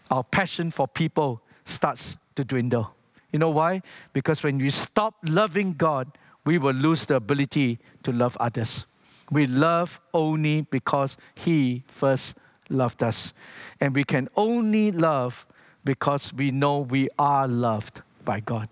[0.09, 2.95] our passion for people starts to dwindle.
[3.31, 3.81] You know why?
[4.13, 8.85] Because when we stop loving God, we will lose the ability to love others.
[9.31, 12.35] We love only because He first
[12.69, 13.33] loved us.
[13.79, 15.45] And we can only love
[15.85, 18.67] because we know we are loved by God.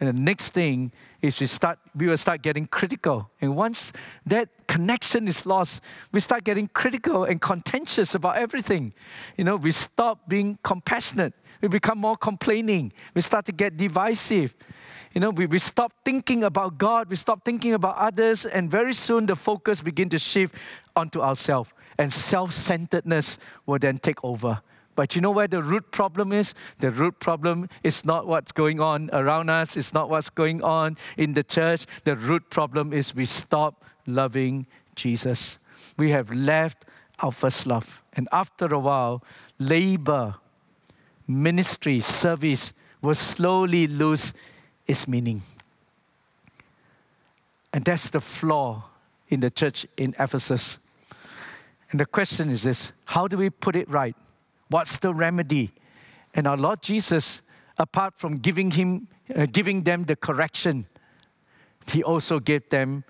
[0.00, 3.30] And the next thing is we start we will start getting critical.
[3.40, 3.92] And once
[4.26, 5.80] that connection is lost,
[6.12, 8.94] we start getting critical and contentious about everything.
[9.36, 11.34] You know, we stop being compassionate.
[11.60, 12.92] We become more complaining.
[13.14, 14.54] We start to get divisive.
[15.12, 18.94] You know, we, we stop thinking about God, we stop thinking about others, and very
[18.94, 20.54] soon the focus begin to shift
[20.94, 21.70] onto ourselves.
[21.98, 24.62] And self-centeredness will then take over.
[24.98, 26.54] But you know where the root problem is?
[26.78, 30.96] The root problem is not what's going on around us, it's not what's going on
[31.16, 31.86] in the church.
[32.02, 35.60] The root problem is we stop loving Jesus.
[35.96, 36.84] We have left
[37.20, 38.02] our first love.
[38.14, 39.22] And after a while,
[39.60, 40.34] labor,
[41.28, 44.34] ministry, service will slowly lose
[44.88, 45.42] its meaning.
[47.72, 48.82] And that's the flaw
[49.28, 50.80] in the church in Ephesus.
[51.92, 54.16] And the question is this how do we put it right?
[54.68, 55.72] What's the remedy?
[56.34, 57.42] And our Lord Jesus,
[57.78, 60.86] apart from giving, him, uh, giving them the correction,
[61.90, 63.04] He also gave them,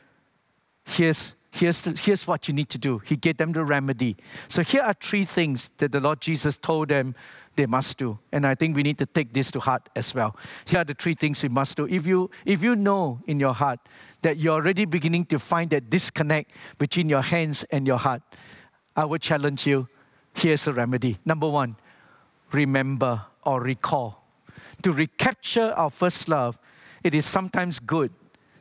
[0.85, 2.99] here's, here's, the, here's what you need to do.
[2.99, 4.17] He gave them the remedy.
[4.47, 7.15] So here are three things that the Lord Jesus told them
[7.57, 8.21] they must do.
[8.31, 10.37] And I think we need to take this to heart as well.
[10.65, 11.89] Here are the three things we must do.
[11.89, 13.81] If you, if you know in your heart
[14.23, 18.23] that you're already beginning to find that disconnect between your hands and your heart,
[18.95, 19.89] I would challenge you
[20.39, 21.19] here's a remedy.
[21.25, 21.77] Number one,
[22.53, 24.25] remember or recall.
[24.83, 26.59] To recapture our first love,
[27.03, 28.13] it is sometimes good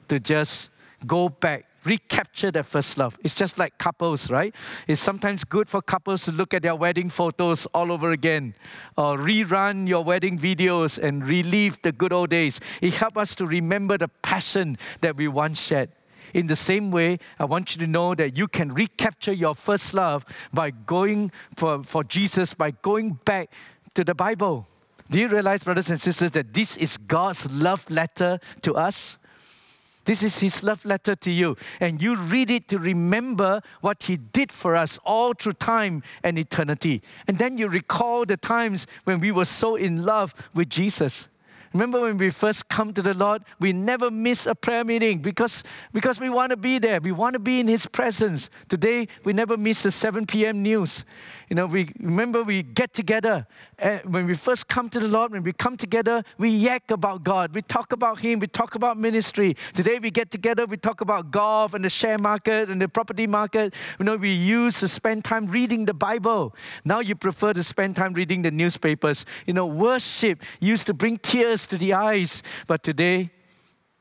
[0.07, 0.69] to just
[1.05, 3.17] go back, recapture that first love.
[3.23, 4.55] It's just like couples, right?
[4.87, 8.55] It's sometimes good for couples to look at their wedding photos all over again,
[8.97, 12.59] or rerun your wedding videos and relive the good old days.
[12.81, 15.89] It helps us to remember the passion that we once shared.
[16.33, 19.93] In the same way, I want you to know that you can recapture your first
[19.93, 23.51] love by going for, for Jesus, by going back
[23.93, 24.67] to the Bible.
[25.09, 29.17] Do you realize, brothers and sisters, that this is God's love letter to us?
[30.07, 31.57] This is His love letter to you.
[31.79, 36.39] And you read it to remember what He did for us all through time and
[36.39, 37.01] eternity.
[37.27, 41.27] And then you recall the times when we were so in love with Jesus.
[41.73, 45.63] Remember when we first come to the Lord, we never miss a prayer meeting because,
[45.93, 46.99] because we want to be there.
[46.99, 48.49] We want to be in His presence.
[48.69, 50.61] Today, we never miss the 7 p.m.
[50.61, 51.05] news.
[51.49, 53.47] You know, we remember we get together.
[53.81, 57.23] Uh, when we first come to the Lord, when we come together, we yak about
[57.23, 57.55] God.
[57.55, 58.39] We talk about Him.
[58.39, 59.55] We talk about ministry.
[59.73, 63.27] Today we get together, we talk about golf and the share market and the property
[63.27, 63.73] market.
[63.97, 66.53] You know, we used to spend time reading the Bible.
[66.83, 69.25] Now you prefer to spend time reading the newspapers.
[69.45, 73.31] You know, worship used to bring tears to the eyes, but today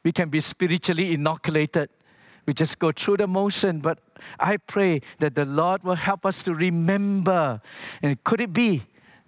[0.03, 1.89] we can be spiritually inoculated
[2.47, 3.99] we just go through the motion, but
[4.39, 7.61] I pray that the Lord will help us to remember.
[8.01, 8.85] And could it be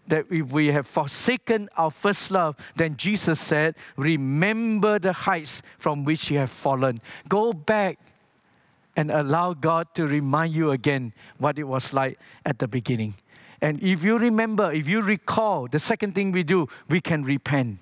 [0.06, 6.04] that if we have forsaken our first love, then Jesus said, Remember the heights from
[6.04, 7.00] which you have fallen.
[7.28, 7.98] Go back
[8.96, 13.14] and allow God to remind you again what it was like at the beginning.
[13.60, 17.80] And if you remember, if you recall, the second thing we do, we can repent.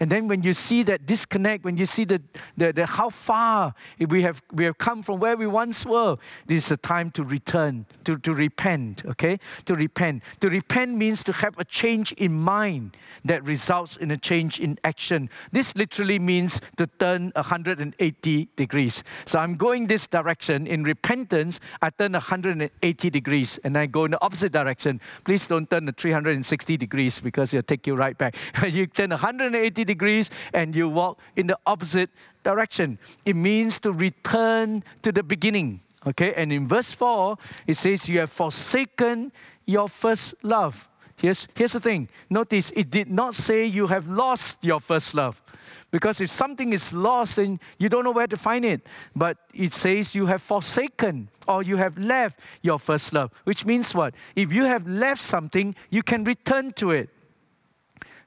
[0.00, 2.20] And then when you see that disconnect, when you see the,
[2.56, 6.16] the, the, how far we have, we have come from where we once were,
[6.46, 9.38] this is the time to return, to, to repent, okay?
[9.64, 10.22] To repent.
[10.40, 14.78] To repent means to have a change in mind that results in a change in
[14.84, 15.30] action.
[15.52, 19.02] This literally means to turn 180 degrees.
[19.24, 20.66] So I'm going this direction.
[20.66, 25.00] In repentance, I turn 180 degrees and I go in the opposite direction.
[25.24, 28.36] Please don't turn the 360 degrees because it'll take you right back.
[28.68, 32.10] you turn 180 degrees and you walk in the opposite
[32.42, 32.98] direction.
[33.24, 35.80] It means to return to the beginning.
[36.06, 39.32] Okay, and in verse 4, it says, You have forsaken
[39.64, 40.88] your first love.
[41.16, 45.42] Here's, here's the thing notice it did not say you have lost your first love.
[45.90, 48.86] Because if something is lost, then you don't know where to find it.
[49.14, 53.94] But it says you have forsaken or you have left your first love, which means
[53.94, 54.14] what?
[54.34, 57.10] If you have left something, you can return to it.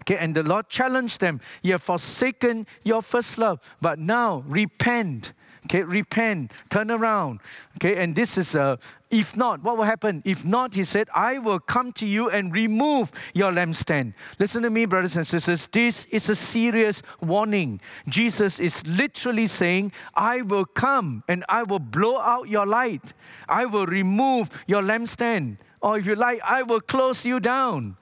[0.02, 1.42] Okay, and the Lord challenged them.
[1.62, 5.34] You have forsaken your first love, but now repent.
[5.66, 7.42] Okay, repent, turn around.
[7.78, 8.80] Okay, and this is a
[9.10, 10.22] if not, what will happen?
[10.24, 14.14] If not, he said, I will come to you and remove your lampstand.
[14.38, 15.68] Listen to me, brothers and sisters.
[15.72, 17.82] This is a serious warning.
[18.08, 23.14] Jesus is literally saying, I will come and I will blow out your light.
[23.48, 25.58] I will remove your lampstand.
[25.82, 27.98] Or if you like, I will close you down.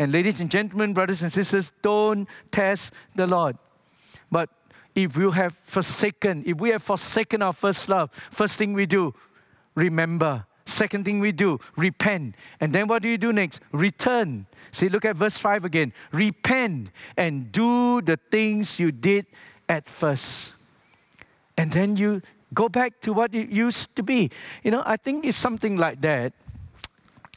[0.00, 3.58] And ladies and gentlemen, brothers and sisters, don't test the Lord.
[4.30, 4.48] But
[4.94, 9.12] if you have forsaken, if we have forsaken our first love, first thing we do,
[9.74, 10.46] remember.
[10.64, 12.34] Second thing we do, repent.
[12.60, 13.60] And then what do you do next?
[13.72, 14.46] Return.
[14.70, 15.92] See, look at verse 5 again.
[16.12, 16.88] Repent
[17.18, 19.26] and do the things you did
[19.68, 20.52] at first.
[21.58, 22.22] And then you
[22.54, 24.30] go back to what it used to be.
[24.62, 26.32] You know, I think it's something like that.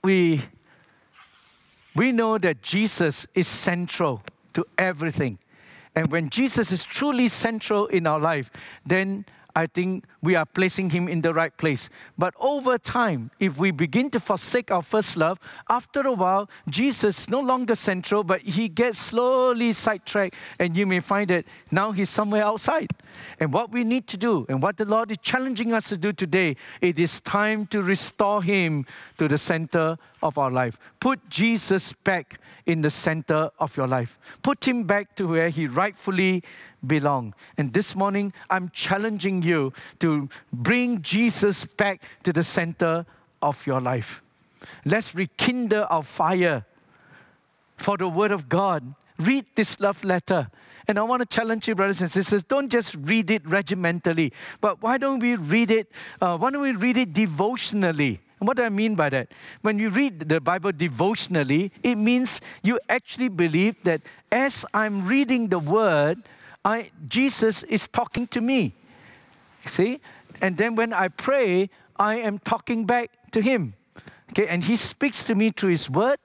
[0.01, 0.43] We
[1.95, 4.21] we know that Jesus is central
[4.53, 5.37] to everything.
[5.95, 8.49] And when Jesus is truly central in our life,
[8.85, 9.25] then
[9.55, 11.89] I think we are placing him in the right place.
[12.17, 15.39] But over time, if we begin to forsake our first love,
[15.69, 20.87] after a while, Jesus is no longer central, but he gets slowly sidetracked, and you
[20.87, 22.89] may find that now he's somewhere outside.
[23.39, 26.13] And what we need to do, and what the Lord is challenging us to do
[26.13, 28.85] today, it is time to restore him
[29.17, 30.79] to the center of our life.
[30.99, 34.17] Put Jesus back in the center of your life.
[34.41, 36.43] Put him back to where he rightfully
[36.85, 37.33] belong.
[37.57, 43.05] And this morning, I'm challenging you to bring Jesus back to the center
[43.41, 44.21] of your life.
[44.85, 46.65] Let's rekindle our fire
[47.77, 48.95] for the Word of God.
[49.19, 50.49] Read this love letter.
[50.87, 54.81] And I want to challenge you, brothers and sisters, don't just read it regimentally, but
[54.81, 55.89] why don't we read it?
[56.21, 58.19] Uh, why don't we read it devotionally?
[58.39, 59.29] And what do I mean by that?
[59.61, 65.47] When you read the Bible devotionally, it means you actually believe that as I'm reading
[65.47, 66.23] the Word,
[66.65, 68.73] I, Jesus is talking to me.
[69.65, 69.99] See?
[70.41, 73.73] And then when I pray, I am talking back to him.
[74.31, 76.17] Okay, and he speaks to me through his word,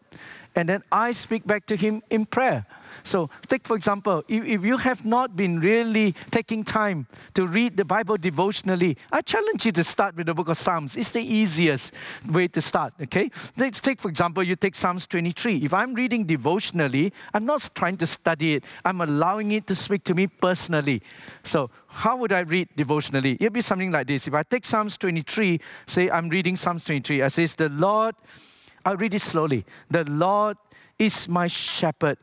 [0.55, 2.65] and then I speak back to him in prayer.
[3.09, 7.79] So, take for example, if, if you have not been really taking time to read
[7.79, 10.95] the Bible devotionally, I challenge you to start with the book of Psalms.
[10.95, 11.95] It's the easiest
[12.29, 13.31] way to start, okay?
[13.57, 15.57] Let's take, for example, you take Psalms 23.
[15.57, 20.05] If I'm reading devotionally, I'm not trying to study it, I'm allowing it to speak
[20.05, 21.01] to me personally.
[21.45, 23.39] So, how would I read devotionally?
[23.41, 24.29] It'd be something like this.
[24.29, 28.17] If I take Psalms 23, say I'm reading Psalms 23, I says, The Lord,
[28.85, 29.65] I'll read it slowly.
[29.91, 30.59] The Lord
[30.99, 32.19] is my shepherd.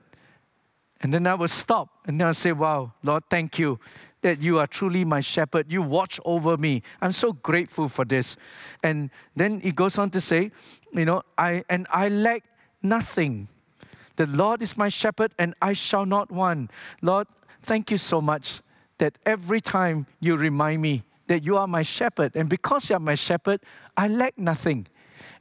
[1.06, 3.80] And then I will stop and then I'll say, Wow, Lord, thank you
[4.22, 5.72] that you are truly my shepherd.
[5.72, 6.82] You watch over me.
[7.00, 8.36] I'm so grateful for this.
[8.82, 10.52] And then he goes on to say,
[10.94, 12.44] you know, I and I lack
[12.82, 13.50] nothing.
[14.16, 16.72] The Lord is my shepherd, and I shall not want.
[17.04, 17.28] Lord,
[17.62, 18.62] thank you so much
[18.98, 23.00] that every time you remind me that you are my shepherd, and because you are
[23.00, 23.62] my shepherd,
[23.96, 24.88] I lack nothing.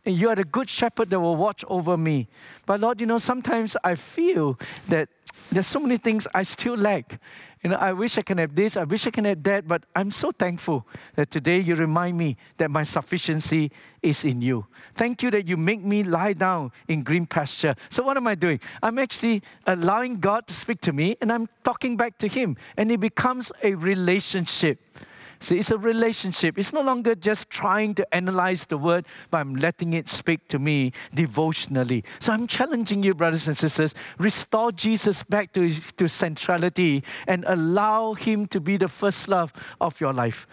[0.07, 2.29] And you are the good shepherd that will watch over me.
[2.67, 5.09] But Lord, you know, sometimes I feel that
[5.51, 7.21] there's so many things I still lack.
[7.63, 9.85] You know, I wish I can have this, I wish I can have that, but
[9.97, 14.67] I'm so thankful that today you remind me that my sufficiency is in you.
[14.93, 17.75] Thank you that you make me lie down in green pasture.
[17.89, 18.61] So, what am I doing?
[18.83, 22.93] I'm actually allowing God to speak to me and I'm talking back to Him, and
[22.93, 24.79] it becomes a relationship.
[25.45, 26.59] See, it's a relationship.
[26.59, 30.59] It's no longer just trying to analyze the word, but I'm letting it speak to
[30.59, 32.03] me devotionally.
[32.19, 38.15] So I'm challenging you, brothers and sisters, restore Jesus back to, to centrality and allow
[38.15, 40.47] him to be the first love of your life.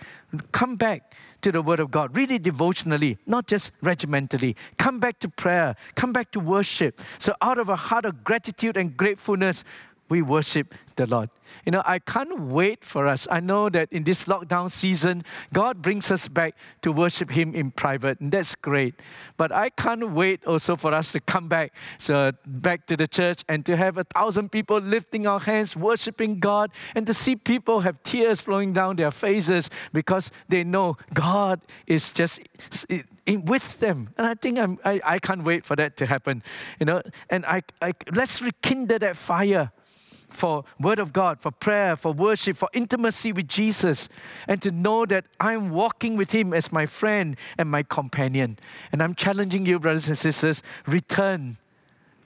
[0.52, 2.16] Come back to the Word of God.
[2.16, 4.56] Read it devotionally, not just regimentally.
[4.78, 5.76] Come back to prayer.
[5.96, 7.02] Come back to worship.
[7.18, 9.64] So, out of a heart of gratitude and gratefulness,
[10.12, 11.30] we worship the Lord.
[11.66, 13.28] You know, I can't wait for us.
[13.32, 17.72] I know that in this lockdown season, God brings us back to worship Him in
[17.72, 18.96] private, and that's great.
[19.38, 23.46] But I can't wait also for us to come back, so back to the church
[23.48, 27.80] and to have a thousand people lifting our hands, worshiping God, and to see people
[27.82, 32.42] have tears flowing down their faces because they know God is just
[33.26, 34.10] in, with them.
[34.18, 36.44] And I think I'm, I, I can't wait for that to happen.
[36.80, 39.72] You know, and I, I let's rekindle that fire
[40.34, 44.10] for Word of God, for prayer, for worship, for intimacy with Jesus,
[44.48, 48.58] and to know that I'm walking with Him as my friend and my companion.
[48.92, 51.58] And I'm challenging you, brothers and sisters, return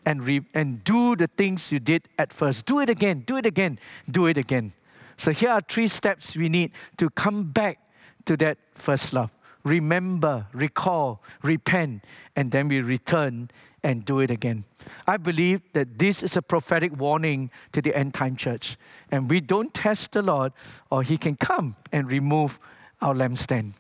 [0.05, 2.65] and, re- and do the things you did at first.
[2.65, 3.79] Do it again, do it again,
[4.09, 4.73] do it again.
[5.17, 7.79] So here are three steps we need to come back
[8.25, 9.31] to that first love.
[9.63, 12.03] Remember, recall, repent,
[12.35, 13.49] and then we return
[13.85, 14.65] and do it again.
[15.07, 18.77] I believe that this is a prophetic warning to the end time church.
[19.11, 20.53] And we don't test the Lord,
[20.89, 22.59] or He can come and remove
[22.99, 23.73] our lampstand.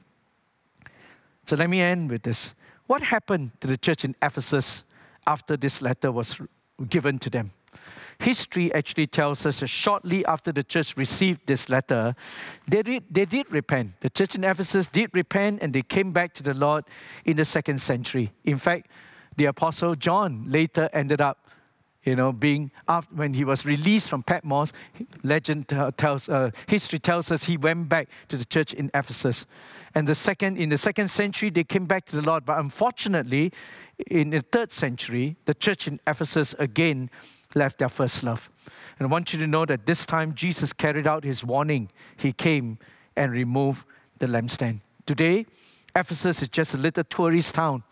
[1.47, 2.53] So let me end with this.
[2.85, 4.83] What happened to the church in Ephesus
[5.25, 6.39] after this letter was
[6.87, 7.51] given to them?
[8.19, 12.15] History actually tells us that shortly after the church received this letter,
[12.67, 13.99] they did, they did repent.
[14.01, 16.85] The church in Ephesus did repent and they came back to the Lord
[17.25, 18.31] in the second century.
[18.43, 18.87] In fact,
[19.37, 21.45] the apostle John later ended up
[22.05, 24.71] you know, being after, when he was released from Patmos,
[25.23, 25.67] legend
[25.97, 29.47] tells, uh, history tells us he went back to the church in Ephesus.
[29.95, 32.45] And the second, in the second century, they came back to the Lord.
[32.45, 33.51] But unfortunately,
[34.07, 37.09] in the third century, the church in Ephesus again
[37.55, 38.51] left their first love.
[38.99, 41.89] And I want you to know that this time Jesus carried out his warning.
[42.17, 42.77] He came
[43.15, 43.85] and removed
[44.19, 44.81] the lampstand.
[45.07, 45.47] Today,
[45.95, 47.83] Ephesus is just a little tourist town.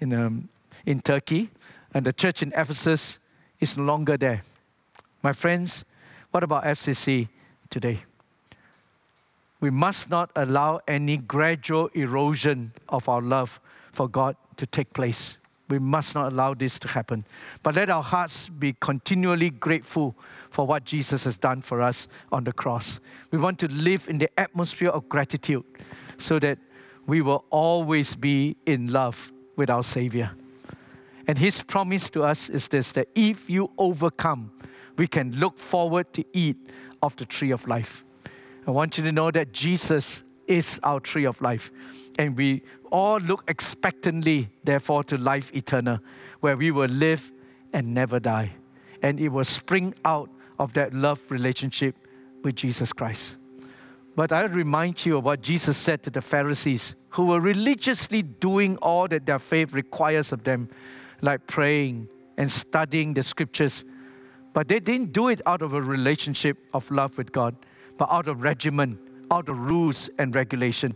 [0.00, 0.48] In, um,
[0.88, 1.50] in Turkey,
[1.92, 3.18] and the church in Ephesus
[3.60, 4.40] is no longer there.
[5.22, 5.84] My friends,
[6.30, 7.28] what about FCC
[7.68, 8.04] today?
[9.60, 13.60] We must not allow any gradual erosion of our love
[13.92, 15.36] for God to take place.
[15.68, 17.26] We must not allow this to happen.
[17.62, 20.16] But let our hearts be continually grateful
[20.48, 22.98] for what Jesus has done for us on the cross.
[23.30, 25.64] We want to live in the atmosphere of gratitude
[26.16, 26.58] so that
[27.06, 30.30] we will always be in love with our Savior.
[31.28, 34.50] And his promise to us is this that if you overcome,
[34.96, 36.56] we can look forward to eat
[37.02, 38.04] of the tree of life.
[38.66, 41.70] I want you to know that Jesus is our tree of life.
[42.18, 46.00] And we all look expectantly, therefore, to life eternal,
[46.40, 47.30] where we will live
[47.72, 48.54] and never die.
[49.02, 51.94] And it will spring out of that love relationship
[52.42, 53.36] with Jesus Christ.
[54.16, 58.76] But I remind you of what Jesus said to the Pharisees who were religiously doing
[58.78, 60.68] all that their faith requires of them
[61.20, 63.84] like praying and studying the scriptures.
[64.52, 67.54] But they didn't do it out of a relationship of love with God,
[67.96, 68.98] but out of regimen,
[69.30, 70.94] out of rules and regulation.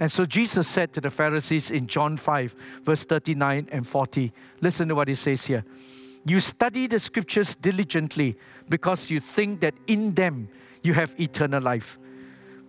[0.00, 4.88] And so Jesus said to the Pharisees in John 5, verse 39 and 40, listen
[4.88, 5.64] to what he says here.
[6.26, 8.36] You study the scriptures diligently
[8.68, 10.48] because you think that in them
[10.82, 11.98] you have eternal life.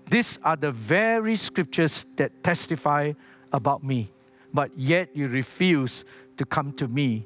[0.10, 3.14] These are the very scriptures that testify
[3.52, 4.12] about me,
[4.56, 6.06] but yet you refuse
[6.38, 7.26] to come to me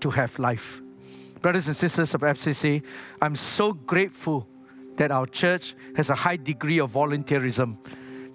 [0.00, 0.82] to have life.
[1.40, 2.82] Brothers and sisters of FCC,
[3.20, 4.46] I'm so grateful
[4.96, 7.78] that our church has a high degree of volunteerism.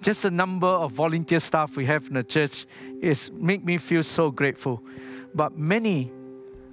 [0.02, 2.66] Just the number of volunteer staff we have in the church
[3.00, 4.82] is make me feel so grateful.
[5.34, 6.10] But many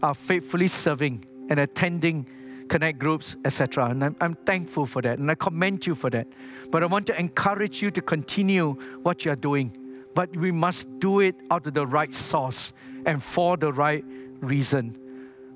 [0.02, 2.28] are faithfully serving and attending
[2.68, 3.86] connect groups, etc.
[3.86, 6.28] And I'm, I'm thankful for that, and I commend you for that.
[6.72, 8.74] But I want to encourage you to continue
[9.04, 9.87] what you are doing.
[10.18, 12.74] But we must do it out of the right source
[13.06, 14.04] and for the right
[14.40, 14.98] reason.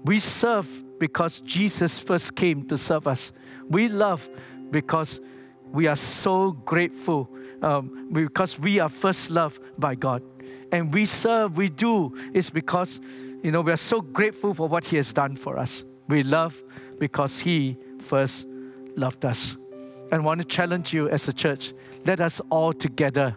[0.05, 3.31] We serve because Jesus first came to serve us.
[3.71, 4.29] We love
[4.69, 5.19] because
[5.71, 7.27] we are so grateful
[7.63, 10.21] um, because we are first loved by God.
[10.71, 13.01] And we serve, we do, is because,
[13.41, 15.85] you know, we are so grateful for what He has done for us.
[16.07, 16.63] We love
[16.99, 18.45] because He first
[18.95, 19.57] loved us.
[20.11, 21.73] And I want to challenge you as a church,
[22.05, 23.35] let us all together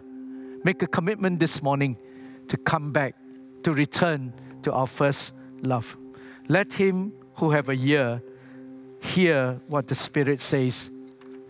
[0.65, 1.95] make a commitment this morning
[2.47, 3.15] to come back,
[3.61, 5.95] to return to our first love.
[6.47, 8.23] Let him who have a ear
[8.99, 10.89] hear what the Spirit says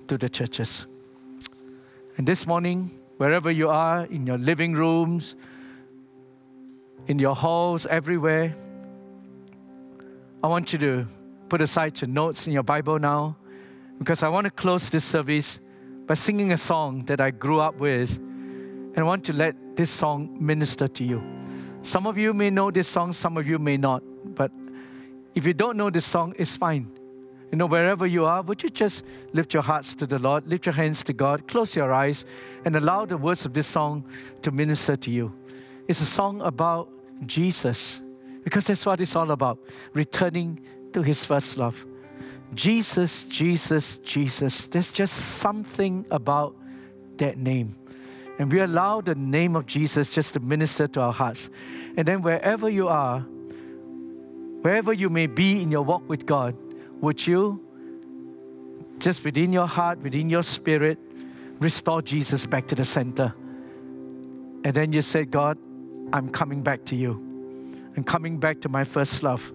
[0.07, 0.85] to the churches.
[2.17, 5.37] And this morning, wherever you are, in your living rooms,
[7.07, 8.53] in your halls, everywhere,
[10.43, 11.05] I want you to
[11.47, 13.37] put aside your notes in your Bible now
[13.97, 15.61] because I want to close this service
[16.05, 18.19] by singing a song that I grew up with.
[18.95, 21.21] And I want to let this song minister to you.
[21.81, 24.01] Some of you may know this song, some of you may not.
[24.35, 24.51] But
[25.35, 26.87] if you don't know this song, it's fine.
[27.51, 30.65] You know, wherever you are, would you just lift your hearts to the Lord, lift
[30.65, 32.25] your hands to God, close your eyes,
[32.63, 34.05] and allow the words of this song
[34.41, 35.33] to minister to you?
[35.87, 36.89] It's a song about
[37.25, 38.01] Jesus,
[38.43, 39.59] because that's what it's all about
[39.93, 40.59] returning
[40.93, 41.85] to His first love.
[42.53, 44.67] Jesus, Jesus, Jesus.
[44.67, 46.55] There's just something about
[47.17, 47.75] that name.
[48.37, 51.49] And we allow the name of Jesus just to minister to our hearts.
[51.95, 53.21] And then wherever you are,
[54.61, 56.55] wherever you may be in your walk with God,
[57.01, 57.61] would you
[58.99, 60.99] just within your heart, within your spirit,
[61.59, 63.33] restore Jesus back to the center?
[64.63, 65.57] And then you say, God,
[66.11, 67.13] I'm coming back to you.
[67.95, 69.53] I'm coming back to my first love.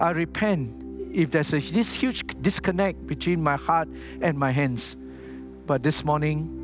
[0.00, 0.82] I repent
[1.12, 3.88] if there's a, this huge disconnect between my heart
[4.20, 4.96] and my hands.
[5.66, 6.61] But this morning,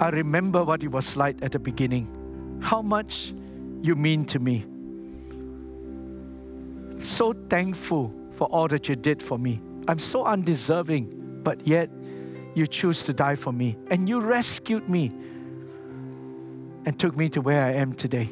[0.00, 3.34] I remember what it was like at the beginning, how much
[3.82, 4.64] you mean to me.
[6.98, 9.60] So thankful for all that you did for me.
[9.88, 11.90] I'm so undeserving, but yet
[12.54, 15.12] you choose to die for me and you rescued me
[16.84, 18.28] and took me to where I am today.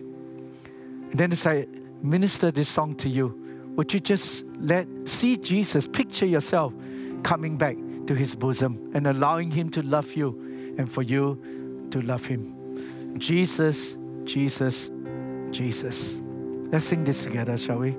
[1.11, 1.67] And then as I
[2.03, 3.43] minister this song to you,
[3.77, 6.73] would you just let see Jesus, picture yourself
[7.23, 10.46] coming back to his bosom and allowing him to love you
[10.79, 11.41] and for you
[11.91, 13.19] to love him.
[13.19, 14.91] Jesus, Jesus,
[15.51, 16.19] Jesus.
[16.71, 17.97] Let's sing this together, shall we?